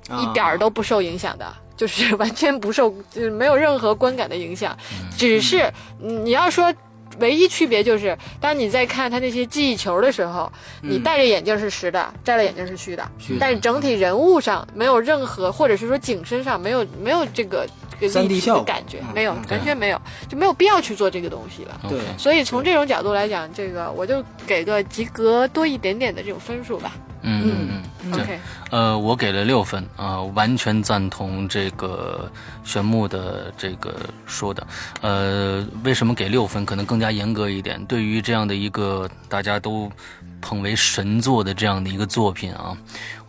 [0.10, 0.18] 啊。
[0.22, 1.46] 一点儿都不受影响的。
[1.76, 4.74] 就是完全不受，就是没有任何观感的影响，
[5.18, 5.70] 只是
[6.02, 6.74] 嗯你要说
[7.20, 10.52] 唯一区别就是，当你在看他那些记忆球的时候，
[10.82, 17.68] 你戴着眼镜是实的，摘了眼镜是虚的，虚的但是整体人物上没有任何，或者是说景深上没有没有这个
[18.00, 21.80] 这个 3D 立体效的感觉嗯，没有嗯完全没有，就没有必要去做这个东西了。
[21.90, 26.94] 对所以从这种角度来讲，这个我就给个及格多一点点的这种分数吧。
[27.26, 32.32] 嗯嗯嗯，对 OK，呃，我给了六分啊、完全赞同这个
[32.64, 34.66] 玄牧的这个说的。
[35.02, 36.66] 呃，为什么给六分？
[36.66, 37.84] 可能更加严格一点。
[37.86, 39.92] 对于这样的一个大家都
[40.40, 42.78] 捧为神作的这样的一个作品啊，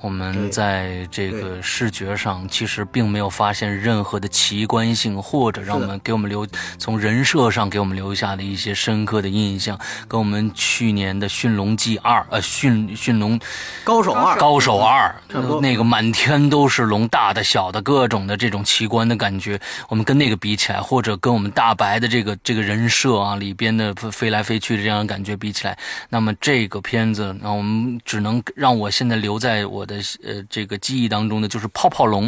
[0.07, 6.47] 我们在这个视觉上其实并没有发现任何的奇观性，或者让我们给我们留
[6.79, 13.37] 从人设上给我们留下的一些深刻的印象，跟我们去年的《驯龙记二》呃，驯驯龙
[13.83, 25.77] 高手二，高手二，差不多那个满天都是龙，大的小的各种的这种奇观的感觉，我们跟那个比起来，或者跟我们大白的这个这个人设啊里边的飞飞来飞去的这样的感觉比起来，
[26.11, 32.27] 那么这个片子，那我们只能让我现在留在我的呃这个记忆当中的就是泡泡龙，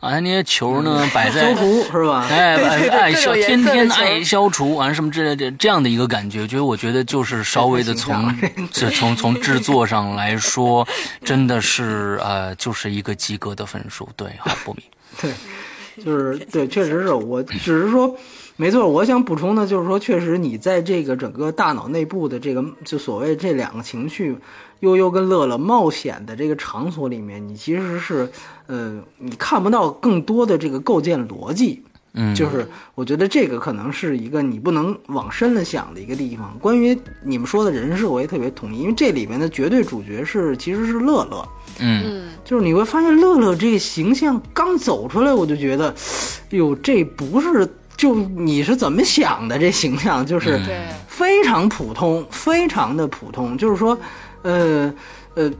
[0.00, 2.26] 啊，它那些球呢摆在消除是吧？
[2.30, 2.56] 哎，
[2.88, 8.34] 爱消天天爱消除啊什么之类的这样的一个感觉，觉得我觉得就是稍微的从
[8.72, 10.86] 这从从制作上来说，
[11.24, 14.08] 真的是呃就是一个及格的分数。
[14.16, 14.82] 对，好，波米，
[15.20, 15.32] 对，
[16.04, 18.14] 就是对，确实是我只是说，
[18.56, 24.36] 没错，我想补充的就是说，确实你在这个整个大脑内部的这个就所谓这两个情绪，
[24.80, 28.30] 悠悠跟乐乐冒险的这个场所里面，你其实是
[28.66, 31.82] 呃，你看不到更多的这个构建逻辑。
[32.18, 36.56] 嗯，就是我觉得这个可能是一个你不能往深了想的一个地方。
[36.58, 41.46] 关于你们说的人设，我也特别同意，因为这里面的绝对主角是其实是乐乐。
[41.78, 45.94] 嗯嗯，就是你会发现乐乐这个形象刚走出来，我就觉得，
[46.50, 49.58] 哟，这不是就你是怎么想的？
[49.58, 53.58] 这形象就是对，非常普通，非常的普通。
[53.58, 53.98] 就是说，
[54.40, 54.90] 呃
[55.34, 55.50] 呃，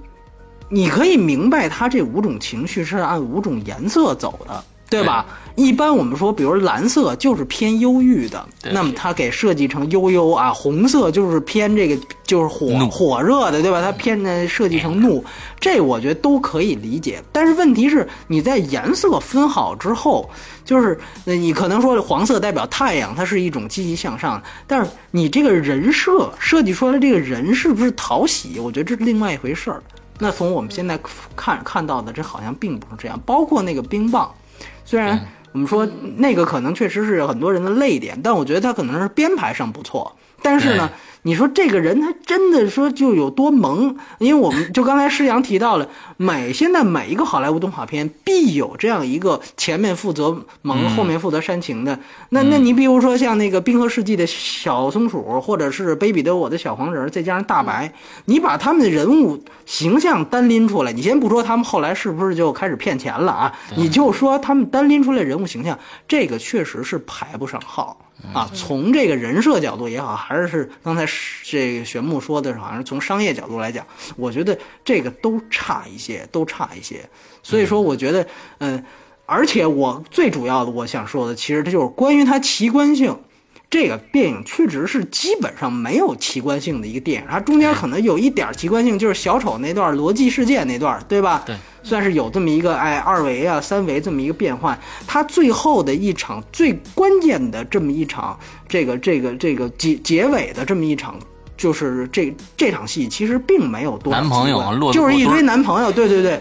[0.71, 4.65] 你可以明白他这五种情绪是按五种颜色走的。
[4.89, 5.27] 对吧？
[5.57, 13.81] 一般我们说，比如蓝色就是偏忧郁的，那么它给设计成悠悠啊；红色就是偏这个就是火火热的，对吧？
[13.81, 15.25] 它偏呃设计成怒，
[15.59, 17.23] 这我觉得都可以理解。
[17.33, 20.29] 但是问题是，你在颜色分好之后，
[20.63, 29.83] 就是呃你可能说黄色代表太阳，它是一种积极向上，但是你这个人设设计出来这个人是不是讨喜，我觉得这是另外一回事儿。
[30.19, 30.99] 那从我们现在
[31.35, 33.19] 看看到的，这好像并不是这样。
[33.25, 34.31] 包括那个冰棒，
[34.87, 35.21] 虽然
[35.51, 40.17] 我们说那个可能确实是很多人的泪点，但我觉得他可能是编排上不错。
[40.47, 40.89] 但是呢，
[41.23, 43.97] 你说这个人他真的说就有多萌？
[44.19, 51.99] 因为我们就刚才施阳提到了，每现在每一个好莱坞动画片必有这样一个前面负责萌，后面负责煽情的。
[52.29, 57.93] 那那你比如说像那个《冰河世纪》的小松鼠，或者是《卑鄙的我的小黄人》，再加上大白，
[58.27, 67.99] 你把他们的人物形象单拎出来，你先不说他们后来是不是就开始骗钱了啊，你就说他们单拎出来人物形象，这个确实是排不上号。
[68.33, 71.07] 啊，从这个人设角度也好，还是刚才
[71.43, 73.87] 这个玄木说的，好像是从商业角度来讲，
[74.17, 77.09] 我觉得这个都差一些，都差一些。
[77.43, 78.27] 所以说，我觉得，
[78.59, 78.85] 嗯，
[79.25, 83.17] 而且我最主要的我想说的，其实它就是关于它奇观性。
[83.69, 91.43] 这个电影确实是基本上没有奇观性的一个电影，它中间可能有一点奇观性，就是小丑那段逻辑世界那段，对吧？
[91.45, 94.79] 对，算是有这么一个哎二维啊三维这么一个变换。
[95.07, 101.19] 它最后的一场最关键的这么一场，这个这个这个结结尾的这么一场，
[101.57, 106.41] 就是这这场戏其实并没有多少男朋友啊就是一堆男朋友，对对对，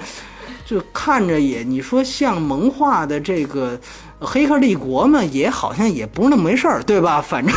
[0.65, 3.79] 就看着也你说像萌化的这个。
[4.21, 7.21] 黑客帝国嘛，也好像也不是那么回事儿，对吧？
[7.21, 7.53] 反正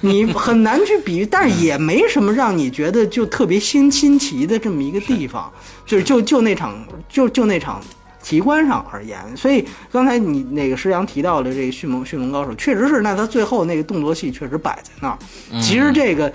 [0.00, 5.52] 你很难去比喻，但是也没什么让你觉得就特别新新奇的这么一个地方，
[5.84, 6.74] 就是就就那场
[7.06, 7.80] 就就那场
[8.20, 9.18] 奇观上而言。
[9.36, 15.18] 所以刚才你那个石阳提到的这个迅猛迅猛高手，确实是，那他最后那个动作戏确实摆在那儿。
[15.60, 16.32] 其实这个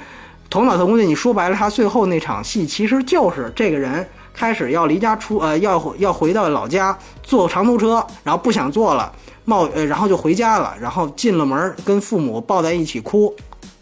[0.47, 4.07] 头脑特工队，你说白了，他最后那场戏其实就是这个人。
[4.33, 9.11] 开始要离家出，呃，要要回到老家坐长途车，然后不想坐了，
[9.45, 13.33] 冒呃，然后就回家了，然后进了门跟父母抱在一起哭，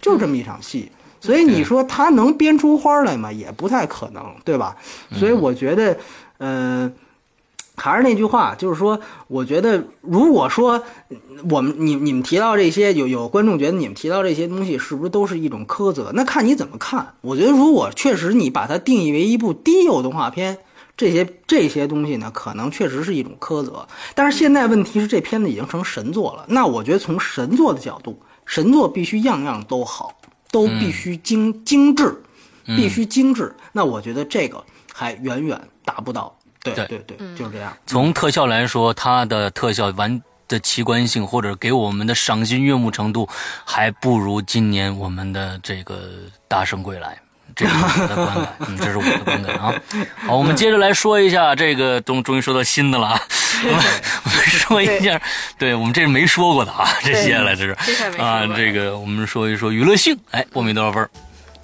[0.01, 0.91] 就这么一场戏。
[1.19, 3.31] 所以你说他能编出花来吗？
[3.31, 4.75] 也不太可能，对吧？
[5.13, 5.95] 所以我觉得，
[6.39, 6.91] 嗯、
[7.82, 10.84] 还是那句话，就是说，我觉得如果说
[11.50, 16.12] 我们你你们提到这些，有有观众觉得你们提到这些东西是不是都是一种苛责？
[16.13, 17.15] 那看你怎么看。
[17.22, 20.60] 我觉得如果确实你把它定义为一部低幼动画片，
[20.96, 23.88] 这些这些东西呢，可能确实是一种苛责。
[24.13, 26.46] 但是现在问题是，这片子已经成神作了。
[26.48, 30.13] 那我觉得从神作的角度，神作必须样样都好，
[30.52, 32.22] 都必须精、精致，
[32.65, 33.56] 必须精致。
[33.72, 34.63] 那我觉得这个
[34.94, 36.38] 还远远达不到。
[36.63, 37.76] 对对对对，就是这样。
[37.86, 43.28] 从特效来说，它的特效完的奇观性或者给我们的赏心悦目程度，
[43.65, 45.95] 还不如今年我们的这个
[46.47, 47.10] 《大圣归来》。
[47.54, 49.74] 这是我的观感，嗯，这是我的观感啊。
[50.26, 53.21] 好，我们接着来说一下这个，终终于说到新的了啊。
[53.65, 53.84] 我们
[54.24, 55.21] 我们说一下，
[55.60, 57.71] 对我们这是没说过的啊，这接下来这是
[58.17, 60.17] 啊，这个我们说一说娱乐性。
[60.32, 61.08] 哎，波米多少分？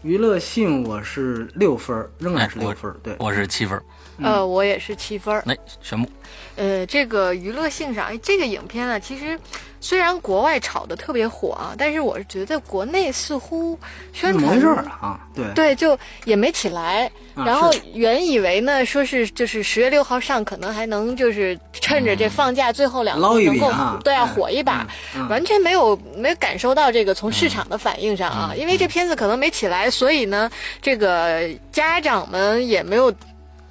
[0.04, 2.98] 娱乐性我是六分，仍然是六分儿。
[3.02, 3.82] 对，我是七分。
[4.22, 5.44] 呃，我也是七分儿。
[5.46, 6.10] 来，宣布。
[6.56, 9.40] 呃，这个娱乐性上，哎，这个影片呢，其实
[9.80, 13.78] 虽然国外炒的特别火啊，但是我是觉得国内似乎
[14.12, 15.20] 宣传啊？
[15.36, 17.06] 对，对，就也没起来。
[17.36, 30.50] 啊然后原以为呢，说是就是十月六号上，可能还能就是趁着这放假最后两天能够笔啊对啊嗯火一把，嗯完全没有没有感受到这个从市场的反应上啊，因为这片子可能没起来，所以呢，
[30.82, 33.14] 这个家长们也没有。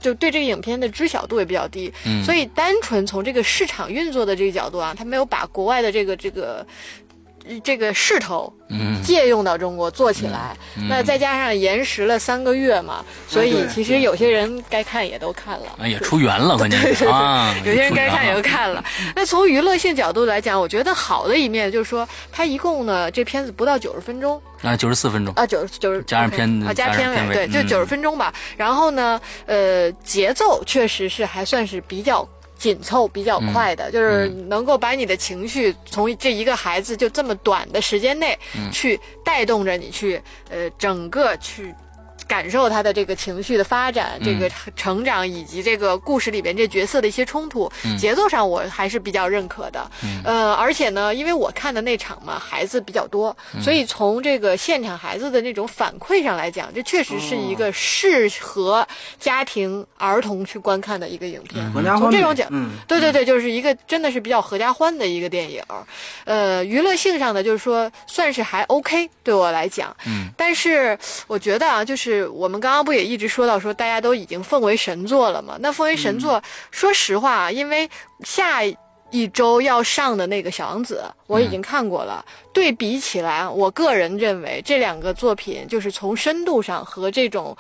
[0.07, 2.23] 就对这个影片的知晓度也比较低，嗯。
[2.23, 6.65] 所以单纯从这个市场运作的这个角度啊，他没有把国外的这个这个
[7.63, 10.57] 这个势头嗯，借用到中国做起来，
[10.89, 15.67] 那再加上延时了三个月嘛，所以其实有些人该看也都看了。
[15.79, 18.85] 哎，也出源了，关键是啊，有些人该看也都看了。
[19.15, 25.33] 那从娱乐性角度来讲，我觉得好的一面就是说，它一共呢这片子不到九十分钟啊，九十四分钟。
[25.35, 28.35] 啊，九十九十加上片啊加片尾对，就嗯九十分钟吧。
[28.57, 32.29] 然后呢，呃，节奏确实是还算是比较。
[32.57, 38.39] 紧凑比较快的，就是能够把你的情绪从这一个孩子就这么短的时间内，
[38.73, 41.75] 去带动着你去，呃，整个去
[42.27, 49.91] 感受他的这个情绪的发展，这个成长以及这个故事里边这角色的一些冲突，节奏上我还是比较认可的。
[50.25, 58.87] 呃，而且呢，因为我看的那场嘛，孩子比较多，所以从这个现场孩子的那种反馈上来讲，这确实是一个适合
[59.19, 61.65] 家庭儿童去观看的一个影片。
[61.73, 65.63] 合家欢美从这种讲，嗯，对对对，就是一个真的是比较合家欢的一个电影。
[66.25, 69.95] 呃，娱乐性上的就是说算是还 OK，对我来讲。
[70.07, 70.29] 嗯。
[70.37, 75.57] 但是我觉得啊，就是我们刚刚不也一直说到说大家都已经奉为神作了嘛？
[75.61, 77.89] 那奉为神作，说实话啊，因为
[78.25, 78.63] 下。
[79.13, 82.23] 一周要上的那个《小王子》，我已经看过了。
[82.53, 87.57] 对比起来，我个人认为这两个作品就是从深度上和这种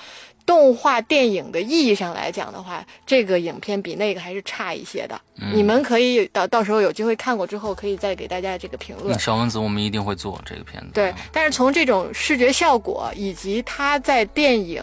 [0.47, 5.21] 动画电影的意义上来讲的话，这个影片比那个还是差一些的。
[5.53, 9.19] 你们可以到到时候有机会看过之后，可以再给大家这个评论。
[9.19, 10.91] 小王子，我们一定会做这个片子。
[10.95, 14.83] 对，但是从这种视觉效果以及它在电影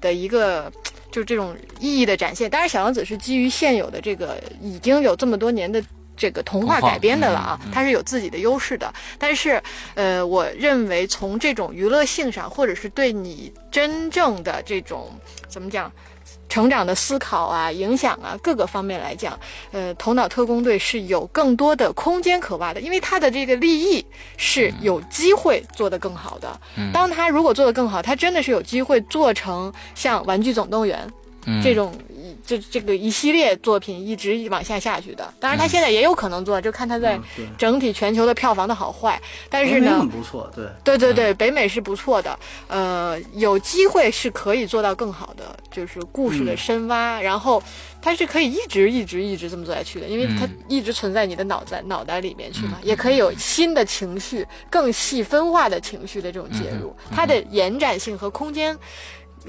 [0.00, 0.70] 的一个
[1.10, 5.82] 就是这种意义的展现，当然小王子是基于现有的这个已经有这么多年的。
[6.16, 8.92] 这个童话改编的了啊，它是有自己的优势的。
[9.18, 9.62] 但是，
[9.94, 15.10] 呃，我认为从这种娱乐性上，或者是对你真正的这种
[15.48, 15.90] 怎么讲，
[16.48, 19.36] 成长的思考啊、影响啊各个方面来讲，
[19.72, 24.04] 呃，头脑特工队是有更多的空间可挖的，因为它的这个立意
[24.36, 26.60] 是有机会做得更好的。
[26.92, 31.04] 当它如果做得更好，它真的是有机会做成像《玩具总动员》
[31.46, 32.13] 嗯这种一
[32.46, 35.32] 这这个一系列作品一直往下下去的。
[35.40, 37.18] 当然，他现在也有可能做，就看他在
[37.56, 39.20] 整体全球的票房的好坏。
[39.48, 42.38] 但是北美呢，很不错，对，对对对，北美是不错的，
[42.68, 47.62] 呃，有机会是可以做到更好的，就是故事的深挖，然后
[48.02, 58.76] 它是可以一直一直一直这么做下去的，因为它一直存在你的脑袋脑袋里面去嘛，也可以有新的情绪、更细分化的情绪的这种介入，它的延展性和空间。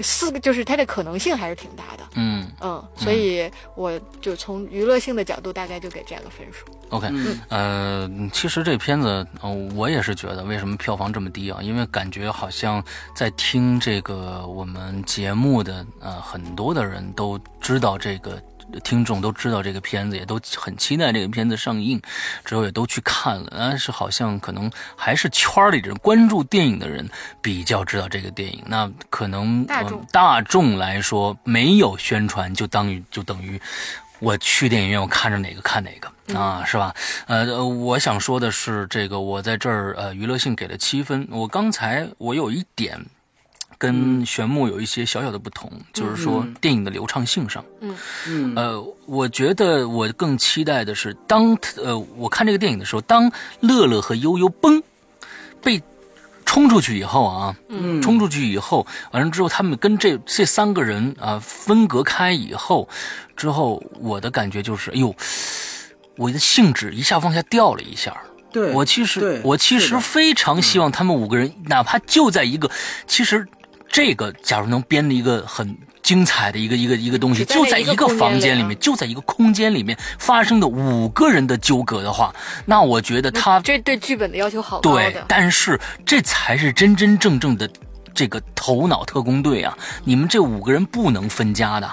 [0.02, 6.66] 四个就是它的可能性还是挺大的，嗯嗯，所以我就从娱乐性的角度，大概就给这样个分数。
[6.90, 7.08] ，OK，
[7.48, 11.60] 呃，其实这片子，呃，我也是觉得为什么票房这么低啊？
[11.62, 12.82] 因为感觉好像
[13.14, 18.42] 在听这个我们节目的呃很多的人都知道这个。
[18.84, 22.00] 听众都知道这个片子，也都很期待这个片子上映，
[22.44, 23.52] 之后也都去看了。
[23.56, 27.08] 但是好像可能还是圈里人关注电影的人
[27.40, 28.62] 比较知道这个电影。
[28.66, 33.60] 那可能大众呃大众来说没有宣传，就当于就等于
[34.18, 36.94] 我去电影院，我看着哪个看哪个啊，是吧？
[37.26, 41.28] 呃，我想说的是，这个我在这儿呃娱乐性给了七分。
[41.30, 42.98] 我刚才我有一点
[43.78, 47.64] 跟玄牧有一些小小的不同，就是说电影的流畅性上。
[48.26, 54.82] 嗯，呃，我觉得我更期待的是，当呃我看这个电影的时候，当乐乐和悠悠嘣
[55.62, 55.82] 被
[56.44, 58.00] 冲出去以后啊，嗯。
[58.00, 62.88] 冲出去以后，完了之后，他们跟这这三个人啊分隔开以后，
[63.36, 65.14] 之后我的感觉就是，哎呦，
[66.16, 68.16] 我的兴致一下往下掉了一下。
[68.52, 72.70] 对，我其实我其实非常希望他们五个人，哪怕就在一个，
[73.06, 73.46] 其实
[73.88, 82.34] 这个假如能编的一个很精彩的一个一个一个东西，就在一个房间里面，就在一个空间里面发生的五个人的纠葛的话，
[82.64, 87.68] 那我觉得他这对剧本的要求好高对的，，但是这才是真真正正的
[88.14, 89.76] 这个头脑特工队啊！
[90.04, 91.90] 你们这五个人不能分家的，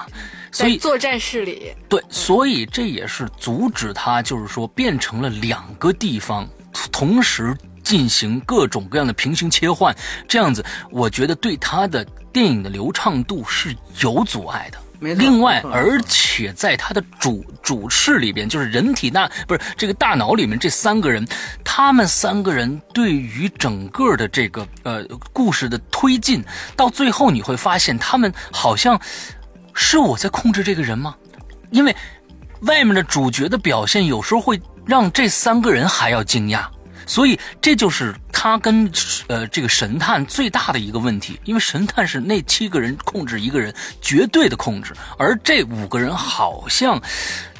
[0.52, 6.48] 所以作战室里，对，所以这也是阻止他，就是说变成了两个地方
[6.92, 7.54] 同时
[7.84, 9.94] 进行各种各样的平行切换，
[10.26, 14.78] 这样子，我觉得对他的电影的流畅度是有阻碍的。
[15.00, 21.26] 没另外而且在他的主主视里边，就是人体大不是这个大脑里面这三个人，
[21.62, 26.42] 他们三个人对于整个的这个呃故事的推进，
[26.74, 28.98] 到最后你会发现，他们好像
[29.74, 31.14] 是我在控制这个人吗？
[31.70, 31.94] 因为
[32.62, 36.64] 外面的主角的表现有时候会让这三个人还要惊讶，
[37.06, 38.90] 所以这就是他跟
[39.26, 47.00] 呃这个神探最大的一个问题，因为神探是那七个人控制一个人绝对的控制，而这五个人好像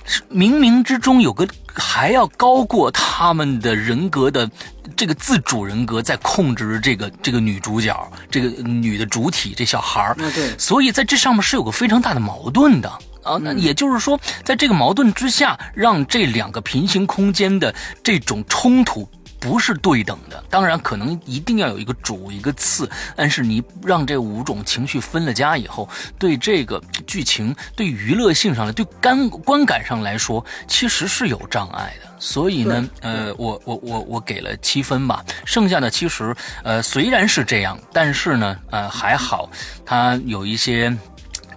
[0.04, 4.48] 是冥冥之中有个还要高过他们的人格的
[4.96, 10.10] 这个自主人格在控制这个这个女主角，这个女的主体这小孩儿。
[10.10, 12.88] 啊对所以在这上面是有个非常大的矛盾的
[13.22, 13.38] 啊。
[13.40, 19.08] 那也就是说，在这个矛盾之下，让这两个平行空间的这种冲突。
[19.44, 25.86] 不是对等的，当然可能一定要有一个主一个次，但是你让这五种情绪分了家以后，
[26.18, 32.10] 对这个剧情、对娱乐性上来、对感观感上来说，其实是有障碍的。
[32.18, 39.50] 所以呢，呃，我我我我给了七分吧，剩下的其实呃虽然是这样，但是呢，呃还好，
[39.84, 40.96] 它有一些。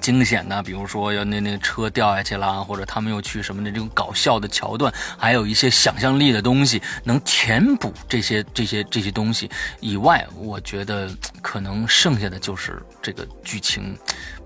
[0.07, 9.51] 惊险的，比如说要那那个车掉下去啦，或者他们又去什么的这种搞笑的桥段，还有一些想象力的东西，能填补这些这些这些东西
[9.81, 11.09] 以外，我觉得
[11.41, 13.97] 可能剩下的就是这个剧情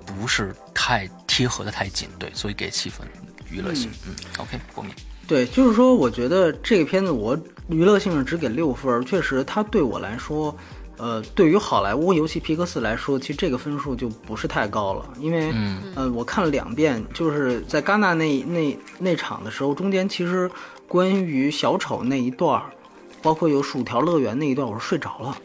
[0.03, 3.07] 不是太贴合的太紧，对，所以给七分，
[3.51, 4.15] 娱乐性，嗯。
[4.39, 4.91] o k 过敏，
[5.27, 10.57] 对，就是说，我觉得这个片子我娱乐性只给六分，确实它对我来说，
[11.01, 20.47] 呃，对于好莱坞，尤其皮克斯来说，其实这个分数就不是太高了，因为，嗯呃，我看了两遍，就是在戛纳那那那场的时候，中间其实
[20.87, 22.69] 关于小丑那一段儿，
[23.19, 25.35] 包括有薯条乐园那一段，我是睡着了。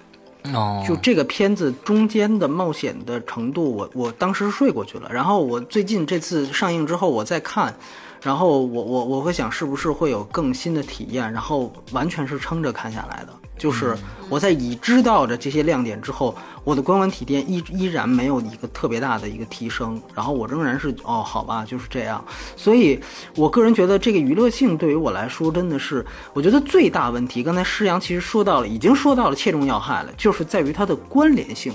[0.52, 5.10] 哦，就这个片子中间的冒险的程度，我我当时睡过去了。
[5.10, 7.74] 然后我最近这次上映之后，我再看，
[8.20, 13.32] 然后我我我会想是不是会有更新的体验，然后完全是撑着看下来的。
[13.58, 13.96] 就是
[14.28, 22.22] 我在已知道的这些亮点之后，我的观完体验依依然没有一个特别大的一个提升，然后我仍然是哦，好吧，就是这样。
[22.56, 23.00] 所以
[23.34, 26.04] 我个人觉得这个娱乐性对于我来说真的是，
[26.34, 27.42] 我觉得最大问题。
[27.42, 31.72] 刚才施阳其实说到了，已经说到了切中要害了，就是在于它的关联性。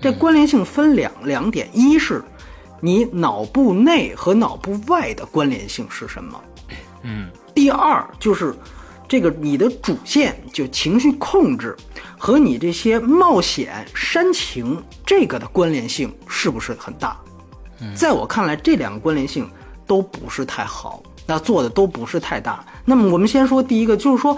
[0.00, 2.24] 这关联性分两两点，一是
[2.80, 6.40] 你脑部内和脑部外的关联性是什么？
[7.02, 8.54] 嗯，第二就是
[9.12, 11.76] 这个你的主线就情绪控制
[12.16, 17.20] 和你这些冒险煽情这个的关联性是不是很大？
[17.94, 19.46] 在我看来，这两个关联性
[19.86, 22.64] 都不是太好，那做的都不是太大。
[22.86, 24.34] 那么我们先说第一个，就是说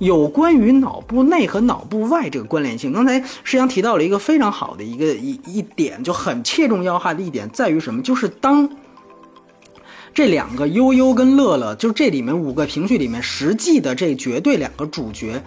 [0.00, 2.92] 有关于脑部内和脑部外这个关联性。
[2.92, 8.02] 刚才施阳提到了一个非常好的一个一一点，就很切中要害的一点在于什么？
[8.02, 8.68] 就是当
[10.16, 15.38] 这两个悠悠跟乐乐，就这里面五个评剧里面，实际的这绝对两个主角，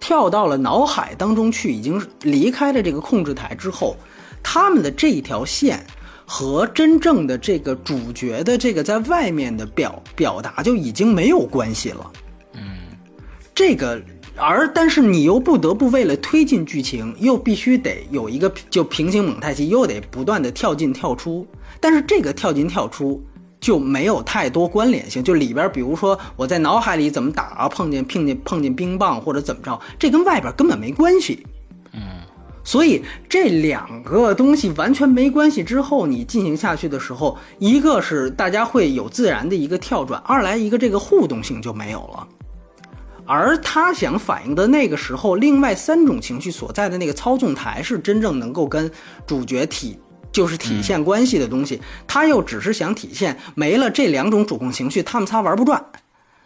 [0.00, 3.94] 跳到了脑海当中去，已经离开了这个控制台之后，
[4.42, 5.84] 他们的这一条线
[6.24, 12.10] 和真正的这个主角的这个在外面的表表达就已经没有关系了。
[12.54, 12.78] 嗯
[13.54, 14.00] 这个，
[14.34, 21.46] 而但是你又不得不为了推进剧情，又必须得有一个就平行蒙太奇，又得不断的跳进跳出。
[21.78, 23.22] 但是这个跳进跳出
[23.60, 31.46] 就没有太多关联性，就里边比如说我在脑海里怎么打啊，碰见碰见碰见冰棒或者怎么着，这跟外边根本没关系。
[31.92, 32.00] 嗯
[32.62, 35.62] 所以这两个东西完全没关系。
[35.62, 42.26] 之后你进行下去的时候，一个是大家会有自然的一个跳转，二来一个这个互动性就没有了。
[43.24, 48.90] 而他想反映的那个时候，另外三种情绪所在的那个操纵台是真正能够跟
[49.24, 49.96] 主角体
[50.36, 55.82] 就是体现关系的东西，他又只是想体现没了这两种主控情绪，他们仨玩不转。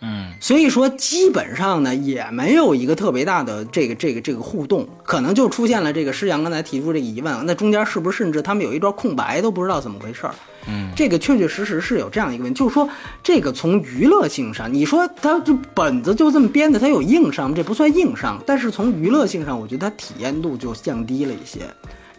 [0.03, 10.34] 嗯，所以说基本上呢也没有一个特别大的这个这个这个互动，可能就出现了这个施阳刚才提出这个疑问，那中间是不是甚至他们有一段空白都不知道怎么回事儿？
[10.68, 12.88] 嗯，这个确确实实是有这样一个问题，就是说
[13.24, 21.61] 这个从娱乐性上，你说他这本子就这么编的，他有硬伤，这不算硬伤，但是从娱乐性上，我觉得他体验度就降低了一些，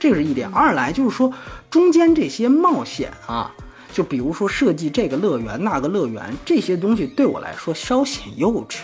[0.01, 0.49] 这个是一点。
[0.49, 1.31] 二来就是说
[1.69, 3.49] 中间这些冒险啊。
[3.93, 8.77] 就比如说设计这个乐园那个乐园这些东西，对我来说稍显幼稚，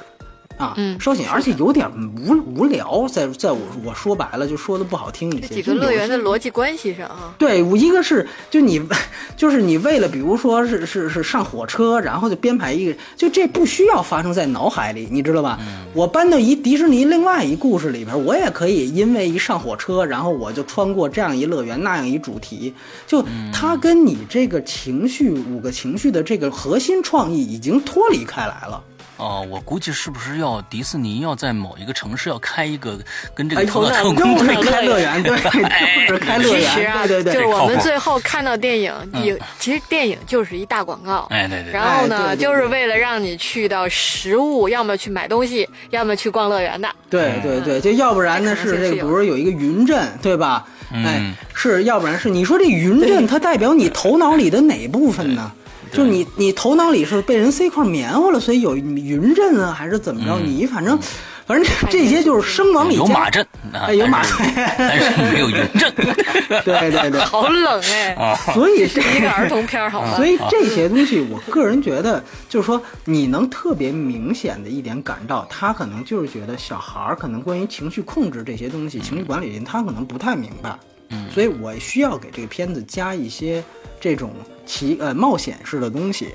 [0.58, 1.88] 啊，嗯稍显，而且有点
[2.18, 3.08] 无无聊。
[3.08, 8.82] 在在我我说白了，就说的不好听一些，这几个乐园的逻辑关系上啊，对，我一个是就你，
[9.38, 15.60] 就是你为了比如说是是是上火车，然后就编排一个，就这不需要发生在脑海里，你知道吧？
[15.94, 22.74] 我搬到一迪士尼另外一故事里边，我也可以因为一上火车，然后我就穿过这样一乐园那样一主题，
[23.06, 28.84] 就它跟你这个情绪五个情绪的这个核心创意已经脱离开来了。
[29.18, 32.98] 哦，我估计是不是要迪士尼要在某一个城市要开一个
[33.34, 35.36] 跟这哎，个头脑特工队开乐园，对，
[36.20, 38.94] 开乐其实啊，园，对对对，就是我们最后看到电影，
[39.24, 41.28] 影其实电影就是一大广告。
[41.32, 46.88] 哎，对对对，然后呢，就是为了让你去到实物，要么去买东西，要么去逛乐园的。
[47.10, 50.66] 对对对，就要不然呢是这个，比如说有一个云阵，对吧？
[50.94, 55.52] 哎嗯，是要不然是你说这云阵它代表你头脑里的哪部分呢？
[55.92, 60.40] 就你你头脑里是被人塞块棉花了，所以有云阵啊，还是怎么着？
[60.40, 60.98] 你反正
[61.46, 65.94] 反正这些就是生往里加有马阵啊，哎有马但是但是没有云阵。
[66.64, 70.16] 对对对，好冷哎，所以这一个儿童片儿好吗？
[70.16, 80.78] 所以这些东西，我个人觉得，就是说，你能特别明显的一点感到，他可能就是觉得小孩儿可能关于情绪控制这些东西、情绪管理，他可能不太明白。
[81.10, 83.64] 嗯，所以我需要给这个片子加一些
[84.00, 84.32] 这种
[84.66, 86.30] 奇呃冒险式的东西。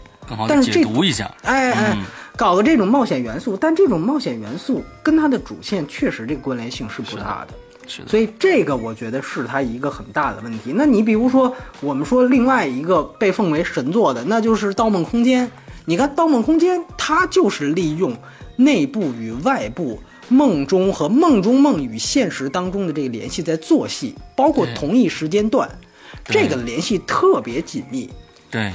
[0.48, 1.30] 但是这解读一下。
[1.42, 2.04] 哎哎嗯，
[2.36, 7.54] 搞个这种冒险元素，但这种冒险元素跟它的主线确实这个关联性是不大的。
[7.86, 10.72] 是的，所以这个我觉得是它一个很大的问题。
[10.72, 15.46] 那你比如说，我们说另外一个被奉为神作的，那就是《盗梦空间》。
[15.84, 18.16] 你看《盗梦空间》，它就是利用
[18.54, 25.91] 内部与外部、梦中和梦中梦与现实当中的这个联系在做戏，包括同一时间段，对
[26.24, 28.08] 这个联系特别紧密。
[28.50, 28.70] 对，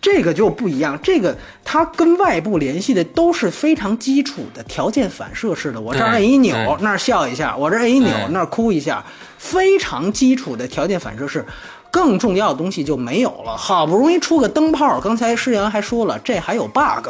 [0.00, 5.80] 这个就不一样，这个它跟外部联系的都是非常基础的条件反射式的。
[5.80, 9.04] 我这儿对摁一扭，那儿笑一下；我这儿摁一扭，那儿哭一下，
[9.38, 11.44] 非常基础的条件反射式。
[11.90, 13.54] 更重要的东西就没有了。
[13.54, 17.08] 好不容易出个灯泡，刚才施阳还说了，这还有 bug。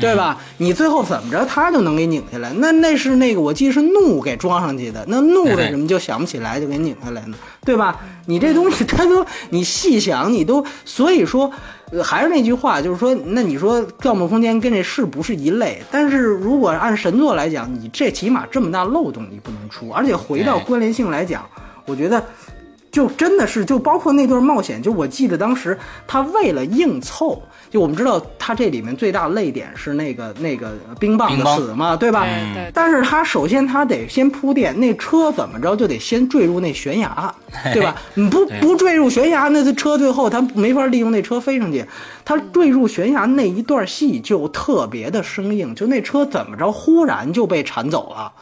[0.00, 0.38] 对吧？
[0.58, 2.52] 你最后怎么着，他就能给拧下来。
[2.54, 5.04] 那那是那个，我记得是怒给装上去的。
[5.08, 7.36] 那怒对为什么就想不起来就给拧下来呢？
[7.64, 8.00] 对吧？
[8.26, 11.50] 你这东西，他都你细想，你都所以说，
[11.90, 15.82] 呃还是那句话，就是说，那你说《盗梦空间》跟这是不是一类？
[15.90, 21.44] 但是如果按神作来讲，你这起码这么大漏洞你不能出，而且回到关联性来讲，
[21.86, 22.24] 我觉得。
[22.90, 32.24] 就真的是，就包括那段冒险，就我记得当时他为了硬凑，就我们知道他这里面最大泪点是那个那个冰棒的死嘛，对吧？
[32.24, 37.34] 对对但是他首先他得先铺垫，那车怎么着就得先坠入那悬崖，
[37.72, 37.94] 对吧？
[38.14, 41.84] 你不不坠入悬崖，那这车最后他没法利用那车飞上去。
[42.24, 48.32] 他坠入悬崖那一段戏就特别的生硬，就那车怎么着忽然就被铲走了。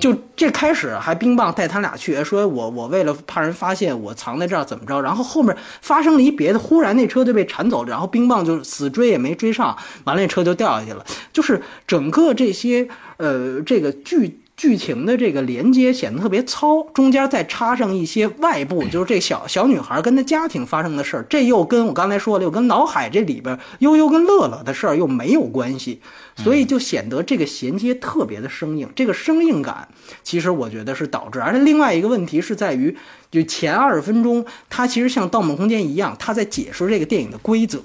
[0.00, 11.04] 就这开始还冰棒带他俩去，说我我为了怕人发现我藏在这儿怎么着，然后后面发生了一别的，忽然那车就被铲走，然后冰棒就死追也没追上，完了那车就掉下去了。
[11.32, 26.00] 就是整个这些呃这个剧剧情的这个连接显得特别糙，中间再插上一些外部，就是这小小女孩跟她家庭发生的事儿，这又跟我刚才说的，又跟脑海这里边悠悠跟乐乐的事儿又没有关系，
[26.36, 28.88] 所以就显得这个衔接特别的生硬。
[28.94, 29.88] 这个生硬感，
[30.22, 32.96] 其实我觉得是导致，而且另外一个问题是在于，
[33.30, 37.80] 就前二十分钟，它其实像《盗梦空间》一样，它在解释这个电影的规则。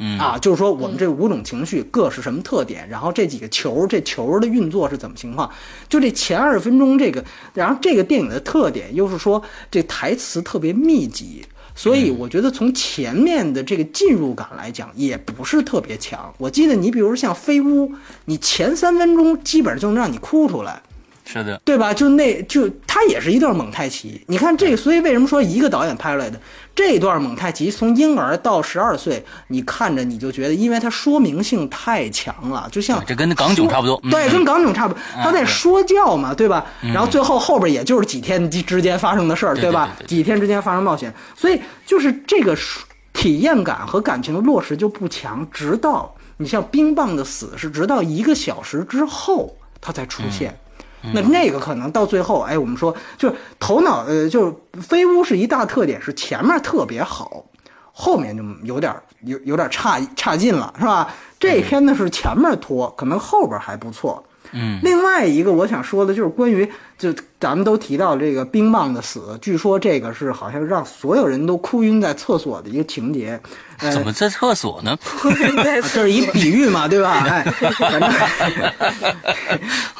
[0.00, 5.48] 嗯啊，就是说我们这五种情绪各是什么特点，然后这几个球，这球的运作是怎么情况？
[5.88, 16.32] 就这前二十分钟这个，然后这个电影的特点又是说这台词特别密集，所以我觉得从前面的这个进入感来讲，也不是特别强。
[16.38, 17.92] 我记得你比如像飞屋，
[18.26, 20.80] 你前三分钟基本上就能让你哭出来。
[21.24, 21.92] 是的，对吧？
[21.94, 24.22] 就那就他也是一段蒙太奇。
[24.26, 26.38] 你看这个，所以为什么说一个导演拍出来的
[26.74, 36.66] 这段蒙太奇，从婴儿到十二岁，你看着你就觉得，因为它说明性太强了，就像这跟那港囧差不多嗯对，嗯跟港囧差不多，他在说教嘛，对吧？
[36.82, 42.54] 然后最后后边也就是几天之之间发生的事儿，对对吧几天之间发生冒险，所以就是这个
[43.14, 50.54] 体验感和感情的落实就不强，直到你像冰棒的死是直到一个小时之后它才出现。
[51.04, 57.44] 嗯那那个可能到最后，哎，我们说就是头脑，呃，就是飞屋是一大特点，是前面特别好，
[57.92, 61.12] 后面就有点有有点差差劲了，是吧？
[61.38, 64.24] 这片呢是前面拖，可能后边还不错。
[64.54, 73.38] 嗯，另外一个我想说的就是关于，就咱们都提到这个冰棒的死，据说这个是好像让所有人都哭晕在厕所的一个情节。
[73.80, 74.96] 呃怎么在厕所呢？
[75.20, 77.26] 对，这是一比喻嘛，对吧？
[77.28, 77.42] 哎，
[77.76, 78.08] 反正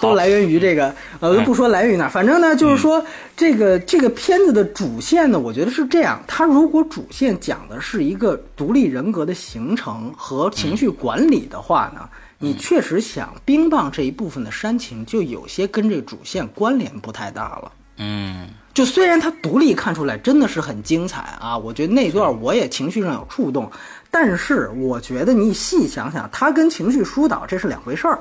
[0.01, 3.05] 都来源于这个，呃，不说来源于哪儿，反正呢，就是说
[3.37, 6.23] 这个这个片子的主线呢，我觉得是这样。
[6.29, 12.09] 它如果主线讲的是一个独立人格的形成和情绪管理的话呢，
[12.45, 17.73] 你确实想冰棒这一部分的煽情，就有些跟这主线关联不太大了。
[17.97, 23.71] 嗯，就虽然它独立看出来真的是很精彩啊，我觉得那段我也情绪上有触动，
[24.11, 28.19] 但是我觉得你细想想，它跟情绪疏导这是两回事儿。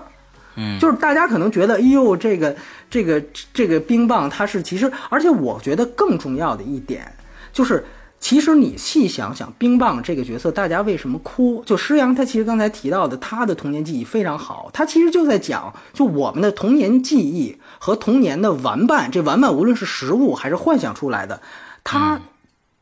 [0.55, 2.55] 嗯就是大家可能觉得，哎呦，这个
[2.89, 7.11] 这个这个冰棒它是其实，而且我觉得更重要的一点
[7.51, 7.83] 就是。
[8.23, 11.61] 其实你细想想，冰棒这个角色，大家为什么哭？
[11.65, 21.41] 就施洋他其实刚才提到的，他的童年记忆非常好，他其实就在讲，就我们的童年记忆和童年的玩伴，这玩伴无论是实物还是幻想出来的，
[21.83, 22.17] 他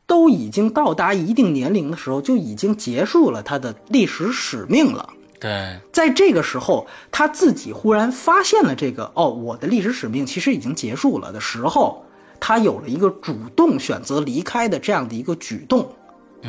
[0.06, 5.10] 都已经到达一定年龄的时候，就已经结束了他的历史使命了。
[5.40, 12.04] 对，在这个时候，他自己忽然发现了这个哦，我的历史使命其实已经结束了的时候，
[12.44, 15.88] 他有了一个主动选择离开的这样的一个举动。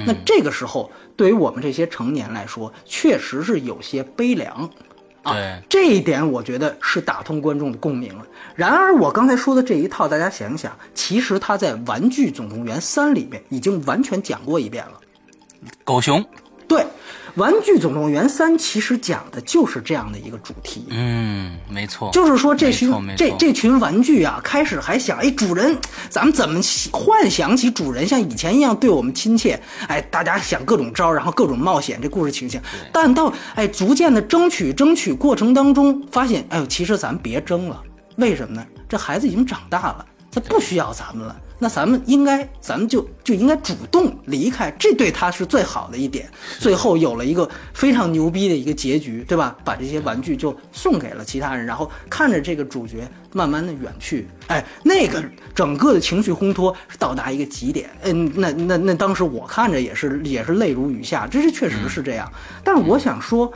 [0.08, 4.68] 那这个时候，对于我们这些成年来说，确实是有些悲凉。
[5.22, 5.36] 啊，
[5.70, 8.26] 这一点我觉得是打通观众的共鸣了。
[8.56, 15.00] 然而，我刚才说的这一套，大家想一想，其实他在《玩具总动员三》里面已经完全讲过一遍了。
[15.84, 16.26] 狗熊，
[16.68, 16.82] 对，
[17.36, 20.86] 《玩具总动员三》其实讲的就是这样的一个主题。
[20.90, 25.76] 嗯，没错，就是说，这群这这群玩具啊，开始还想，哎，主人，
[26.10, 26.62] 咱们怎么
[26.92, 29.60] 幻想起主人像以前一样对我们亲切？
[29.88, 32.62] 哎，大家想各种招，然后各种冒险，这故事情形。
[32.92, 37.82] 但到哎逐渐的争取争取过程当中，发现，哎呦，其实咱们别争了，
[38.18, 38.64] 为什么呢？
[38.88, 41.36] 这孩子已经长大了，他不需要咱们了。
[41.64, 46.30] 那咱们应该，咱们就就应该主动离开，这对他是最好的一点。
[46.60, 49.56] 最后有了一个非常牛逼的一个结局，对吧？
[49.64, 55.24] 把这些玩具就送给了其他人，然后看着这个主角慢慢的远去，哎，那个
[55.56, 57.90] 整个的情绪烘托是到达一个极点。
[58.02, 62.30] 嗯，那那那当时我看着也是也是泪如雨下，这是确实是这样。
[62.62, 63.50] 但是我想说。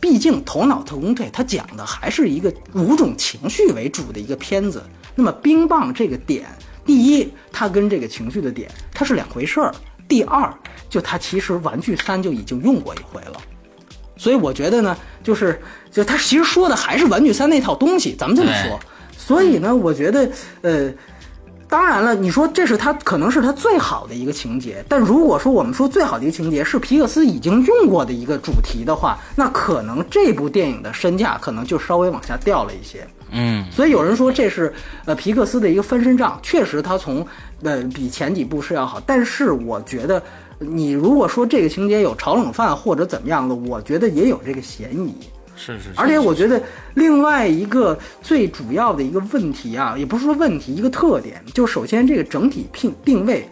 [0.00, 4.82] 毕竟《头脑特工队》它讲的还是一个五种情绪为主的一个片子。
[5.14, 6.44] 那么冰棒这个点，
[6.84, 9.70] 第一，它跟这个情绪的点它是两回事儿；
[10.06, 10.52] 第二，
[10.88, 13.40] 就它其实《玩具三》就已经用过一回了。
[14.16, 15.60] 所以我觉得呢，就是
[15.90, 18.78] 就他其实说的还是《玩具三》那套东西，咱们这么说。
[19.16, 20.30] 所以呢，我觉得
[20.62, 20.92] 呃。
[21.74, 33.04] 当然了，你说这是他可能是他最好的一个情节，但如果说我们说最好的一个情节是皮克斯已经用过的一个主题的话，那可能这部电影的身价可能就稍微往下掉了一些。
[33.32, 34.72] 嗯，所以有人说这是
[35.04, 37.26] 呃皮克斯的一个翻身仗，确实他从
[37.64, 40.22] 呃比前几部是要好，但是我觉得
[40.60, 45.12] 你如果说这个情节有炒冷饭或者怎么样的，我觉得也有这个嫌疑。
[45.56, 46.60] 是是，而且我觉得
[46.94, 53.48] 另外一个最主要的一个问题啊，也不是说问题，一个特点，就首先这个整体定定位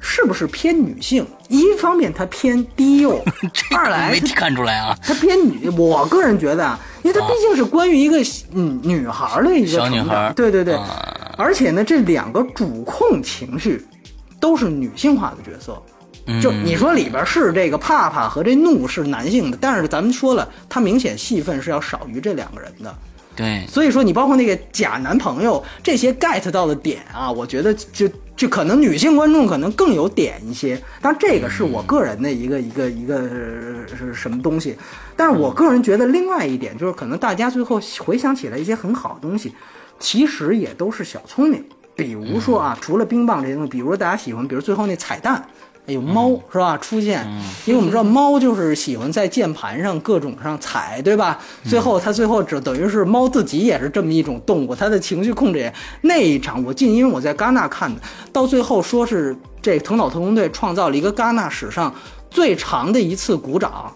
[0.00, 1.26] 是不是偏女性？
[1.48, 3.22] 一方面它偏低幼，
[3.76, 5.68] 二来没看出来啊，它偏女。
[5.70, 8.18] 我个人觉得啊，因为它毕竟是关于一个
[8.54, 10.78] 嗯女孩的一个成长，对对对，
[11.36, 13.84] 而且呢，这两个主控情绪
[14.40, 15.80] 都是女性化的角色。
[16.40, 22.94] 就你说里边是这个怕怕和这怒是男性的，但是咱们说了，他明显戏份是要少于这两个人的。
[23.34, 28.06] 对，所以说你包括那个假男朋友这些 get 到的点啊，我觉得就
[28.36, 30.78] 就可能女性观众可能更有点一些。
[31.00, 33.20] 但这个是我个人的一个一个一个
[33.96, 34.76] 是什么东西？
[35.16, 39.54] 但是我个人觉得另外一点就是，可能大家最后回想起来一些很好的东西，
[39.98, 41.64] 其实也都是小聪明。
[41.96, 45.42] 比如说啊，除了冰棒这些东西，比如说大家喜欢，比如最后那彩蛋。
[45.86, 46.78] 有猫是吧？
[46.78, 47.26] 出现，
[47.66, 51.38] 因为我们知道猫就是喜欢在键盘上各种上踩，对吧？
[51.64, 58.00] 最后它最后只等于是猫自己也是这么一种动物，它的情绪控制也那一场我进，因为我在戛纳看的，
[58.32, 61.92] 到最后说是这藤岛特工队创造了一个戛纳史上
[62.30, 63.92] 最长的一次鼓掌。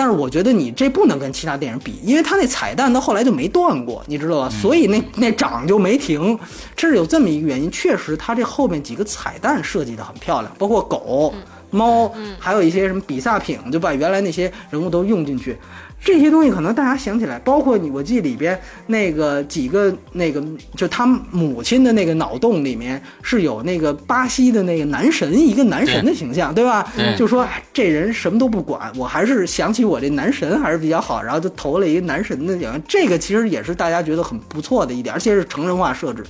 [0.00, 4.48] 但是我觉得你这不能跟其他电影比，因为他那彩蛋到后来就没断过，你知道吧？
[4.48, 6.38] 所以那那涨就没停，
[6.74, 7.70] 这是有这么一个原因。
[7.70, 11.34] 确实，他这后面几个彩蛋设计的很漂亮，包括狗、
[11.70, 15.58] 猫，还有一些什么比萨品，就把原来那些人物都用进去。
[16.02, 20.42] 这些东西可能大家想起来，包括你，我记得里边那个几个那个，
[20.74, 26.90] 就他母亲的那个脑洞里面是有那个巴西的那个男神，一个男神的形象，对吧？
[27.18, 32.80] 就说这人什么都不管，我还是想起我这男神还是比较好，然后就投了一个男神的奖。
[32.88, 36.24] 这个其实也是大家觉得很不错的一点，而且是成人化设置。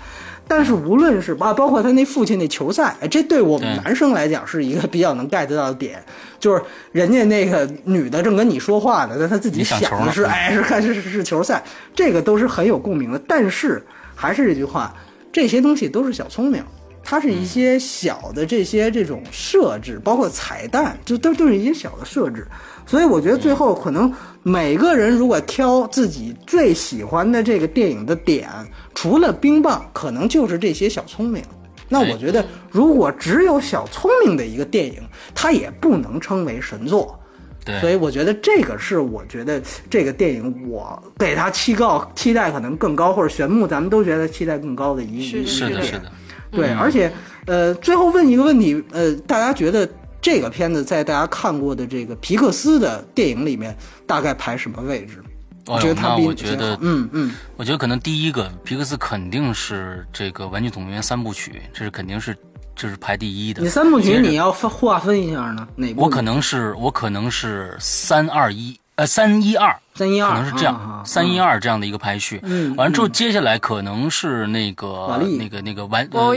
[0.52, 6.02] 但是无论是啊，包括他那父亲那球赛，哎，这对我们男生来讲是一个比较能 get 到的点，
[6.40, 11.62] 就是人家那个女的正跟你说话呢，但他自己想的是，哎，是看是是是球赛，
[11.94, 13.20] 这个都是很有共鸣的。
[13.28, 13.80] 但是
[14.16, 14.92] 还是这句话，
[15.32, 16.60] 这些东西都是小聪明，
[17.02, 22.46] 它是一些小的这些这种设置，包括彩蛋，就都都是一些小的设置。
[22.86, 28.48] 所以我觉得最后可能每个人如果挑自己最喜欢的这个电影的点，
[28.94, 31.42] 除了冰棒，可能就是这些小聪明。
[31.88, 35.02] 那我觉得，如果只有小聪明的一个电影，
[35.34, 37.18] 它也不能称为神作。
[37.64, 46.10] 对，所以我觉得这个是我觉得这个电影我给它期告期待可能更高，或者玄木咱们都觉得期待更高的一是是的，是的。
[46.50, 47.12] 对，而且
[47.46, 49.88] 呃，最后问一个问题，呃，大家觉得？
[50.22, 53.74] 这个片子在大家看过的这个皮克斯的电影里面，
[54.06, 55.24] 大概排什么位置？
[55.66, 62.36] 我觉得他比我觉得，嗯嗯，我觉得可能第一个皮克斯肯定是这个《玩具总动员》三部曲，这是肯定是
[62.76, 63.62] 这是排第一的。
[63.62, 65.66] 你三部曲你要分划分一下呢？
[65.74, 66.02] 哪部？
[66.02, 72.38] 我可能是我可能是三二一，呃，三一二，三一二，可能是这样，三一二这样的一个排序。
[72.42, 76.34] 嗯，完了之后，接下来可能是那个那个那个完呃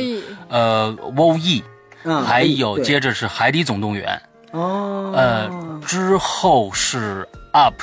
[0.47, 1.61] 呃 WO-E。
[2.25, 4.21] 还有接着是《海底总动员》
[4.57, 5.49] 哦，呃，
[5.85, 7.75] 之后是 Up，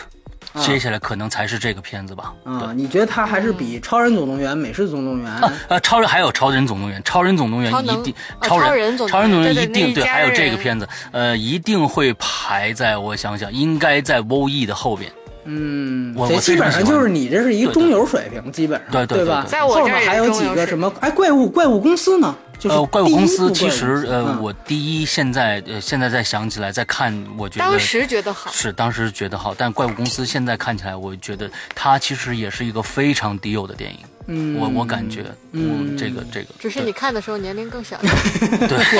[0.58, 2.32] 接下来可能才是这个片子吧。
[2.44, 5.30] 啊，你觉得它还是比《超人总动员》《美式总动员》
[5.68, 15.10] 呃，超人还有《超人总动员》《超人总动员》一定，超人超人总动员一定对，还有这个片子，呃，一定会排在我想想，应该在 WO-E 的后边。
[15.44, 19.44] 嗯，我基本上就是你这是一个中游水平，基本上对对吧？
[19.48, 20.92] 在我后面还有几个什么？
[21.00, 22.34] 哎，怪物怪物公司呢？
[22.68, 33.98] 呃，怪物公司其实呃，我第一现在呃现在再想起来再看，我觉得当时觉得好是当时觉得好，但怪物公司现在看起来，我觉得它其实也是一个非常低幼的电影。
[34.26, 37.96] 嗯，我我感觉，嗯，这个这个只是你看的时候年龄更小。
[37.98, 38.08] 对，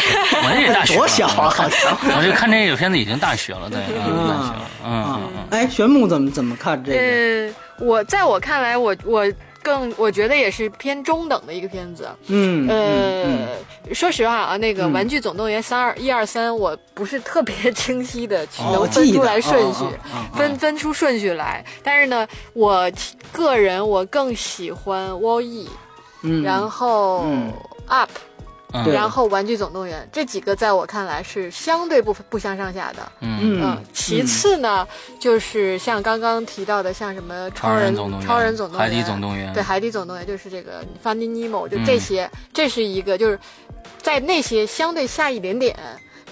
[0.42, 1.50] 我那也大学多小啊！
[1.50, 4.70] 好家伙，我就看这个片子已经大学了，对，大学了。
[4.84, 5.46] 嗯嗯嗯。
[5.50, 6.98] 哎，玄牧怎么怎么看这个？
[6.98, 9.30] 呃，我在我看来，我我。
[9.62, 12.08] 更我觉得也是偏中等的一个片子。
[12.26, 13.94] 嗯，呃，嗯。
[13.94, 19.84] 说实话啊，那个《嗯玩具总动员》三二一二三，我不是特别 清晰的去哦能分出来顺序，
[20.34, 21.64] 分分出顺序来。
[21.82, 22.90] 但是呢，我
[23.32, 25.68] 个人我更喜欢 Wall E，、
[26.22, 27.52] 嗯，然后嗯
[27.86, 28.10] Up，、
[28.72, 28.92] 嗯。
[28.92, 33.12] 然后《玩具总动员》这几个在我看来是相对不不相上下的。
[33.20, 33.60] 嗯。
[33.62, 34.86] 嗯，其次呢，
[35.18, 39.52] 就是像刚刚提到的，像什么超超人人、总动员超人总动员、海底总动员。
[39.52, 43.38] 对，海底总动员就是这个 Finding Nemo，就嗯这些，这是一个就是
[44.00, 45.76] 在那些相对下一点点。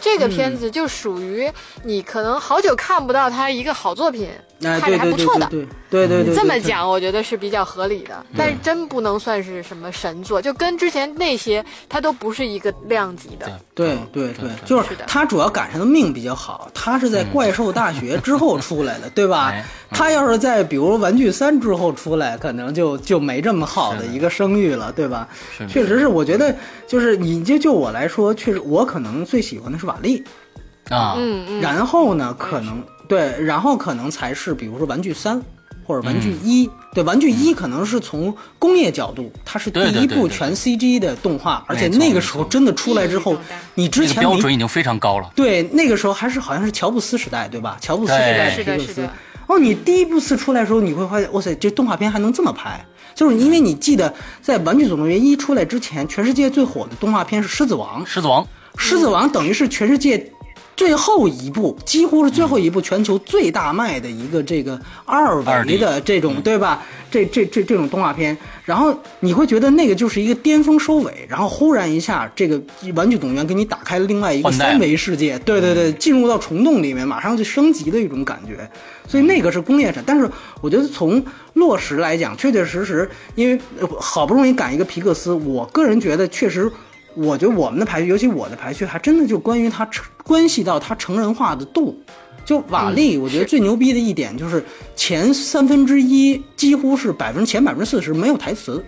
[0.01, 1.51] 这个片子就属于
[1.83, 4.31] 你可能好久看不到它一个好作品，
[4.63, 5.47] 哎，看着还不错的。
[5.91, 13.49] 对对对这么讲，我觉得是比较合理的，但是真不能算是什么神作，就跟之前那些它都不是一个量级的。
[13.75, 15.05] 对对对，就是是的。
[15.07, 19.65] 他主要赶上的命比较好，他是在怪兽大学之后出来的，对吧哎？
[19.91, 25.27] 他要是在比如玩具三之后出来，可能就就没这么好的一个声誉了，对吧？
[25.69, 26.55] 确实是，我觉得
[26.87, 30.23] 就是你就就我来说，确实我可能最喜欢的是瓦力，
[30.91, 35.43] 啊，嗯嗯，然后呢，可能对，然后可能才是比如说玩具三。
[35.87, 43.35] 或者玩具一、对玩具一可能是从工业角度，它是第一部全 CG 的动画，而且那个时候真的出来之后
[43.75, 45.31] 你之这个前没标准已经非常高了。
[45.35, 47.79] 对，那个时候还是好像是乔布斯时代，对吧？
[47.81, 48.77] 乔布斯时代对。
[48.77, 49.09] 皮克斯。
[49.47, 52.85] 哦，你第一部次出来的时候，你会发现，哇塞，这动画片还能这么拍，
[53.15, 58.47] 就是因为你记得在《玩具总动员一》出来之前，全世界最火的动画片是《狮子王》，狮子王，
[58.77, 60.31] 狮子王等于是全世界
[60.79, 66.81] 最后一部，几乎是最后一部全球最大卖的一个这个二维的这种，对吧？
[67.11, 72.63] 这这这这种动画片，然后你会觉得那个就是一个巅峰收尾，然后忽然一下，这个
[72.95, 78.71] 玩具总动员给你打开了另外一个三维世界，对对对，进入到虫洞里面，马上就升级的一种感觉。
[79.09, 81.21] 所以那个是工业产，但是我觉得从
[81.55, 86.71] 落实来讲，确确实实，因为呃好不容易赶一个皮克斯，我个人觉得确实。
[87.15, 91.99] 我觉得我们的排序，尤其我的排序，还真的就关于它成关系到它成人化的度。
[92.45, 94.65] 就瓦力，我觉得最牛逼的一点就是
[94.97, 98.83] 前三分之一几乎是百分之前百分之四十没有台词，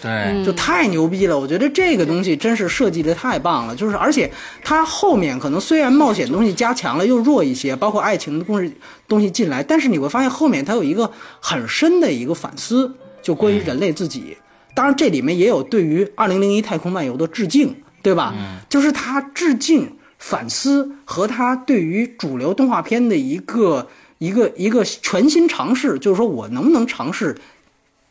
[0.00, 1.36] 对，就太牛逼了！
[1.36, 4.30] 我觉得这个东西真是设计的太棒了，就是而且
[4.62, 8.70] 它后面可能虽然冒险东西加强了，又弱一些，包括爱情的故事
[9.08, 11.10] 东西进来，但是你会发现后面它有一个
[11.40, 14.36] 很深的一个反思，就关于人类自己。
[14.80, 18.34] 当然，这里面也有对于《二零零一太空漫游》的致敬，对吧？
[18.66, 27.36] 就是他致敬、反思和他对于主流动画片的一个一个一个全新尝试，就是说我能不能尝试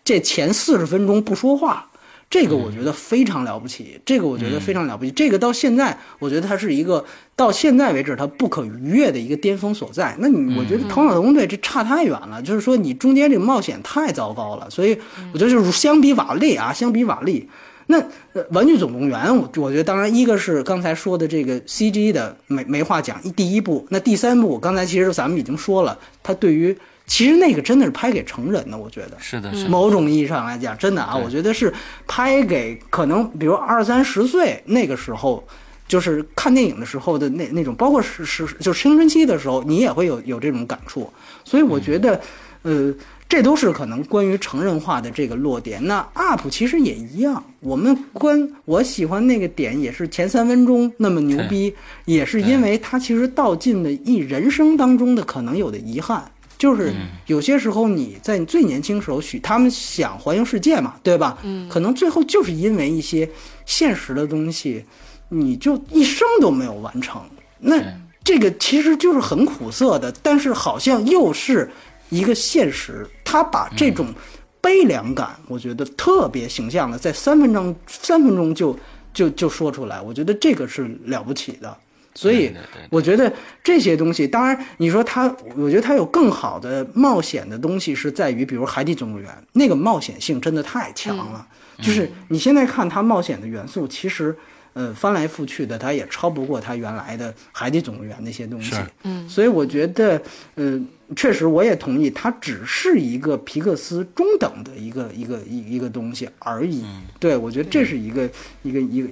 [0.05, 1.88] 这前四十分钟不说话，
[2.29, 7.03] 这个我觉得非常了不起，这个我觉得非常了不起，这个到现在我觉得它是一个
[7.35, 10.15] 到现在为止它不可逾越的一个巅峰所在。
[10.19, 14.95] 那你我觉得头脑特工队这差太远了，就是说你中间这个冒险太糟糕了，所以
[15.33, 17.49] 我觉得就是相比瓦力啊，相比瓦力。
[17.87, 17.97] 那
[18.33, 26.77] 呃，《玩具总动员》，我我觉得当然一个是刚才说的这个 CG 的没没话讲，第一部，那第三部刚才其实咱们已经说了，它对于
[27.09, 31.73] 其实那个真的是拍给成人的，我觉得是的，是的，某种意义上来讲，真的啊，我觉得是
[32.07, 35.43] 拍给可能比如二三十岁那个时候，
[35.87, 41.11] 就是看电影的时候的那那种，包括是是就青春期的时候，你也会有有这种感触。
[41.43, 42.21] 所以我觉得，
[42.61, 42.93] 呃，
[43.27, 45.83] 这都是可能关于成人化的这个落点。
[45.87, 51.73] 那 UP 其实也一样，我们关我喜欢那个点也是前三分钟那么牛逼，
[52.05, 56.23] 也是因为它其实道尽了一人生当中的可能有的遗憾。
[56.59, 56.93] 就是
[57.25, 61.37] 有些时候你在你最年轻时候许他们想环游世界嘛，对吧？
[61.41, 63.27] 嗯，可能最后就是因为一些
[63.65, 64.83] 现实的东西，
[65.29, 67.21] 你就一生都没有完成。
[67.59, 67.81] 那
[68.23, 71.71] 这个其实就是很苦涩的，但是好像又是
[72.09, 73.07] 一个现实。
[73.23, 74.13] 他把这种
[74.59, 78.77] 悲凉感，我觉得特别形象的，在三分钟三分钟就
[79.13, 81.77] 就就说出来，我觉得这个是了不起的。
[82.15, 82.51] 所以
[82.89, 83.31] 我觉得
[83.63, 91.47] 这些东西，当然你说它，我觉得它有更好的冒险的东西，是在于，比如《海底总动员》那个冒险性真的太强了。
[91.81, 94.35] 就是你现在看它冒险的元素，其实
[94.73, 98.75] 呃翻来覆去的，它也超不过它原来的《海底总动员》那些东西。
[99.03, 100.21] 嗯，所以我觉得，
[100.55, 100.77] 呃，
[101.15, 106.83] 确实我也同意，它只是一个皮克斯中等的一个一个一一个东西而已。
[107.17, 108.29] 对，我觉得这是一个
[108.61, 109.09] 一个一个一个，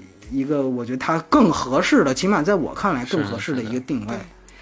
[0.75, 3.63] 我觉得它更合适的，起码在我看来更合适的。
[3.63, 4.15] 一个定位。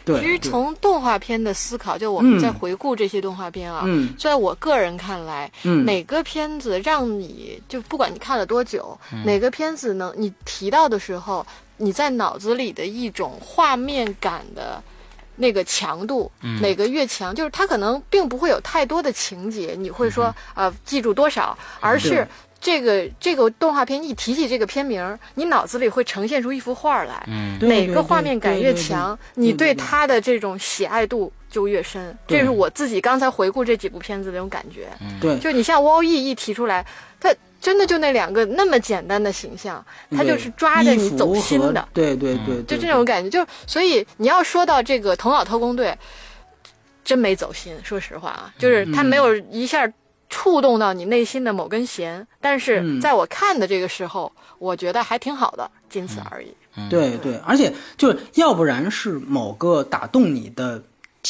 [0.04, 4.14] 对，其实从动画片的思考，就我们嗯在回顾这些动画片啊，嗯。
[4.20, 5.84] 在我个人看来，嗯。
[5.84, 9.26] 哪个片子让你就不管你看了多久，嗯。
[9.26, 11.46] 哪个片子能你提到的时候，
[11.78, 14.80] 你在脑子里的一种画面感的
[15.38, 22.28] 那个强度，哪个越强，就是它可能并不会有太多的情节，你会说啊、呃记住多少，而是对
[22.66, 32.18] 这个这个动画片一提起这个片名儿，你脑子里会呈现出一幅画来，嗯对哪个画面感对对对越强，你对对对它的这种喜爱度就越深。
[32.26, 34.88] 对这是我自己刚才回顾这几部片子的那种感觉。
[35.22, 36.84] 对，就你像 Wall E 一提出来，
[37.20, 41.88] 它真的就那两个那么简单的形象，它就是抓着你走心的。
[41.94, 45.90] 对对对，就这种感觉，就所以你要说到这个《头脑特工队》，
[47.04, 47.76] 真没走心。
[47.84, 49.88] 说实话啊，就是他没有一下
[50.36, 54.30] 触动到你内心的某根弦，但是嗯在我看的这个时候，
[54.60, 56.54] 我觉得还挺好的，仅此而已。
[56.90, 60.84] 对对，而且就是要不然是某个打动你的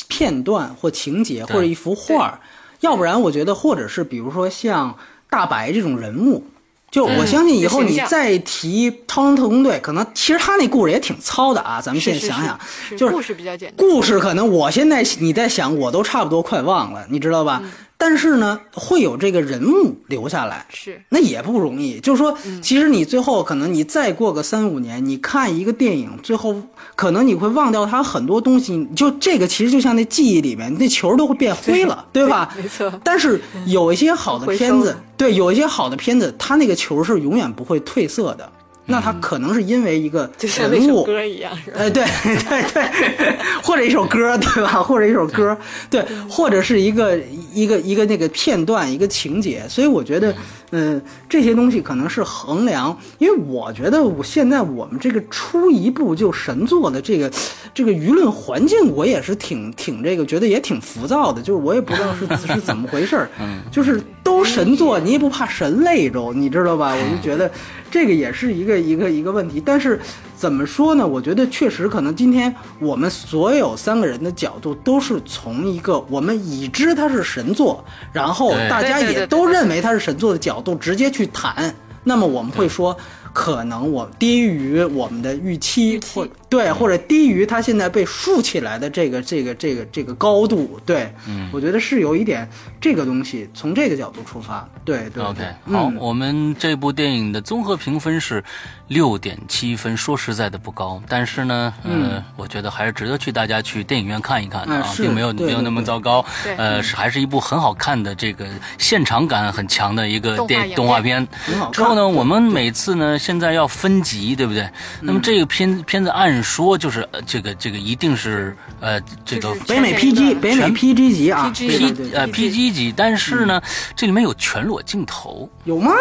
[0.08, 2.40] 片段或情节，或者一幅画儿，
[2.80, 4.98] 要不然我觉得或者是比如说像
[5.30, 6.44] 大白这种人物。
[6.90, 11.82] 就我相信以后你再提《超能特工队》，可能其实他那故事也挺糙的啊。
[11.82, 13.76] 咱们现在想想，是是就是故事比较简单。
[13.78, 17.62] 故事可能我现在你在想，我都差不多快忘了，你知道吧？
[18.08, 22.00] 但是呢，会有这个人物留下来，是那也不容易。
[22.00, 26.56] 就是说，其实你最后可能你再过个三五年，你看一个电影，最后
[26.96, 28.88] 可能你会忘掉它很多东西。
[28.96, 32.54] 就这个其实就像那记忆里面，那球都会变灰了， 对吧？
[32.56, 38.48] 没错但是有一些好的片子对，有一些好的片子，它那个球是永远不会褪色的。
[38.88, 41.78] 那它可能是因为一个就像那人物，首歌一样，是吧？
[41.80, 44.82] 哎，对对对， 或者一首歌，对吧？
[44.84, 45.58] 或者一首歌，
[45.90, 47.18] 对，或者是一个
[47.54, 49.64] 一个一个那个片段，一个情节。
[49.68, 50.34] 所以我觉得，
[50.72, 57.32] 嗯、这些东西可能是衡量，因为我觉得我现在我们这个出一部就神作的这个
[57.74, 61.42] 这个舆论环境，我也是挺挺这个，觉得也挺浮躁的。
[61.42, 63.30] 就是我也不知道是是怎么回事儿，
[63.72, 66.94] 就是都神作，你也不怕神累着，你知道吧？
[66.96, 67.50] 我就觉得
[67.96, 69.64] 这个也是一个一个一个问题。
[69.66, 69.98] 但是
[70.36, 71.08] 怎么说呢？
[71.08, 81.74] 我觉得确实可能今天我们所有三个人的角度都是从一个我们已知它是神作，然后大家也都认为它是神作的角度直接去谈。
[82.04, 82.98] 那么我们会说，
[83.36, 86.08] 可能我低于我们的预期，预期。
[86.14, 90.80] 或对，或者低于它现在被竖起来的这个这个这个这个高度。
[90.86, 91.50] 对，嗯。
[91.52, 94.66] 我觉得是有一点这个东西从这个角度出发。
[94.86, 95.98] 对对 OK，对，好，嗯。
[95.98, 98.42] 我们这部电影的综合评分是
[98.88, 111.28] 六点七分，说实在的不高，但是呢，呃，我觉得还是值得去大家去电影院看一看的啊，嗯并没有没有那么糟糕，对呃，是还是一部很好看的这个现场感很强的一个电动画影片。
[111.74, 114.70] 之后呢，我们每次呢现在要分级，对不对？
[115.02, 123.60] 那么这个片片子按说就是呃这个这个一定是呃这个北美 PG 北美 PG 级啊 P 呃 PG 级，但是呢，
[123.96, 125.92] 这里面有全裸镜头，有吗？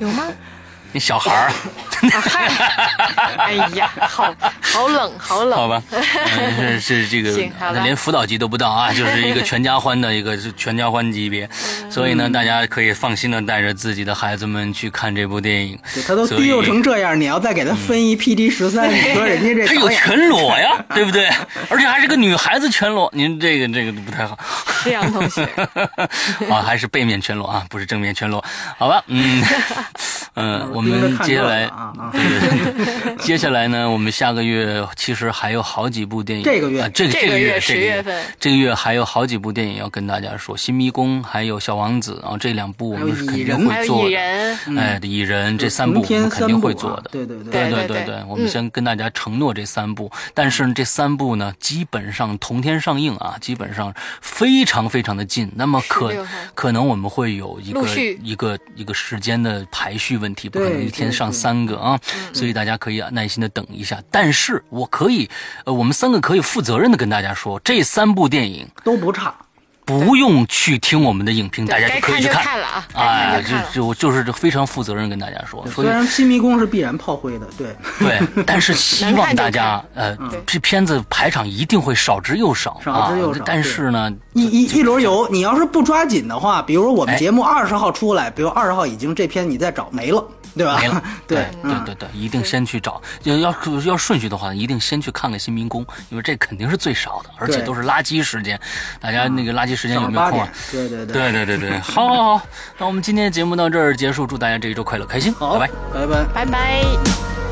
[0.00, 0.24] 有吗？
[0.92, 1.52] 那小孩儿。
[3.38, 4.34] 哎呀，好
[4.72, 5.58] 好冷，好冷。
[5.58, 5.82] 好吧，
[6.58, 7.80] 嗯是是这个行好吧。
[7.82, 11.48] 连辅导级都不到啊， 就是一个全家欢的一个是全家欢级别，
[11.82, 11.90] 嗯。
[11.90, 15.78] 所以呢，大家可以放心的带着自己的孩子们去看这部电影。
[16.06, 21.28] 他都低幼成这样，你要再给他分一 P D 十三，你说人家这他有全裸呀， 对不对？
[21.68, 24.38] 而且还是个女孩子全裸，您这个这个不太好。
[24.84, 25.42] 这样同学，
[26.48, 28.42] 啊，还是背面全裸啊，不是正面全裸，
[28.78, 29.02] 好吧？
[29.08, 29.44] 嗯
[30.34, 32.10] 嗯，我们接下来看这个啊啊。
[32.12, 44.16] 对对对，接下来呢，我们下个月呃，其实还有好几部电影，这个月，这个这个月十月份，这个月还有好几部电影要跟大家说，《新迷宫》还有《小王子》啊，这两部我们是肯定会做的。
[44.78, 48.24] 哎，蚁人，这三部我们肯定会做的，对对对对对对。
[48.28, 55.50] 我们先跟大家承诺这三部，但是这三部呢，基本上同天上映啊，基本上非常非常的近。
[55.54, 56.12] 那么可
[56.54, 57.86] 可能我们会有一个
[58.22, 61.98] 一个一个时间的排序问题，不可能一天上三个啊，
[62.32, 64.49] 所以大家可以耐心的等一下，但是。
[64.68, 65.28] 我可以，
[65.64, 69.34] 呃，我们三个可以负责任的跟大家说，这三部电影都不差。
[69.82, 73.88] 不用去听我们的影评，大家就可以去该看了啊，哎，看就。
[73.88, 83.42] 就就就是非常负责任跟大家说，虽然新迷宫是必然炮灰的，对， 对，但是希望大家呃，这片子排场一定会少之又少少之又少啊。
[83.44, 90.24] 但是呢，一一一轮游，你要是不抓紧的话，比如说我们哎节目二十号出来，比如二十号已经这片你再找没了，
[90.56, 90.78] 对吧？
[90.80, 93.00] 没了 对对嗯对对，一定先去找。
[93.24, 93.54] 要要
[93.86, 98.58] 要顺序的话，一定先去看看新民工，因为这肯定是最少的，而且都是垃圾时间。
[99.00, 102.46] 大家那个垃圾时间有没有空啊？，对对对，对对对对，好好好，
[102.78, 105.72] 那我们今天节目到这儿结束，祝大家这一周快乐开心，好，拜拜。
[105.92, 106.24] 拜拜。
[106.34, 107.49] 拜拜。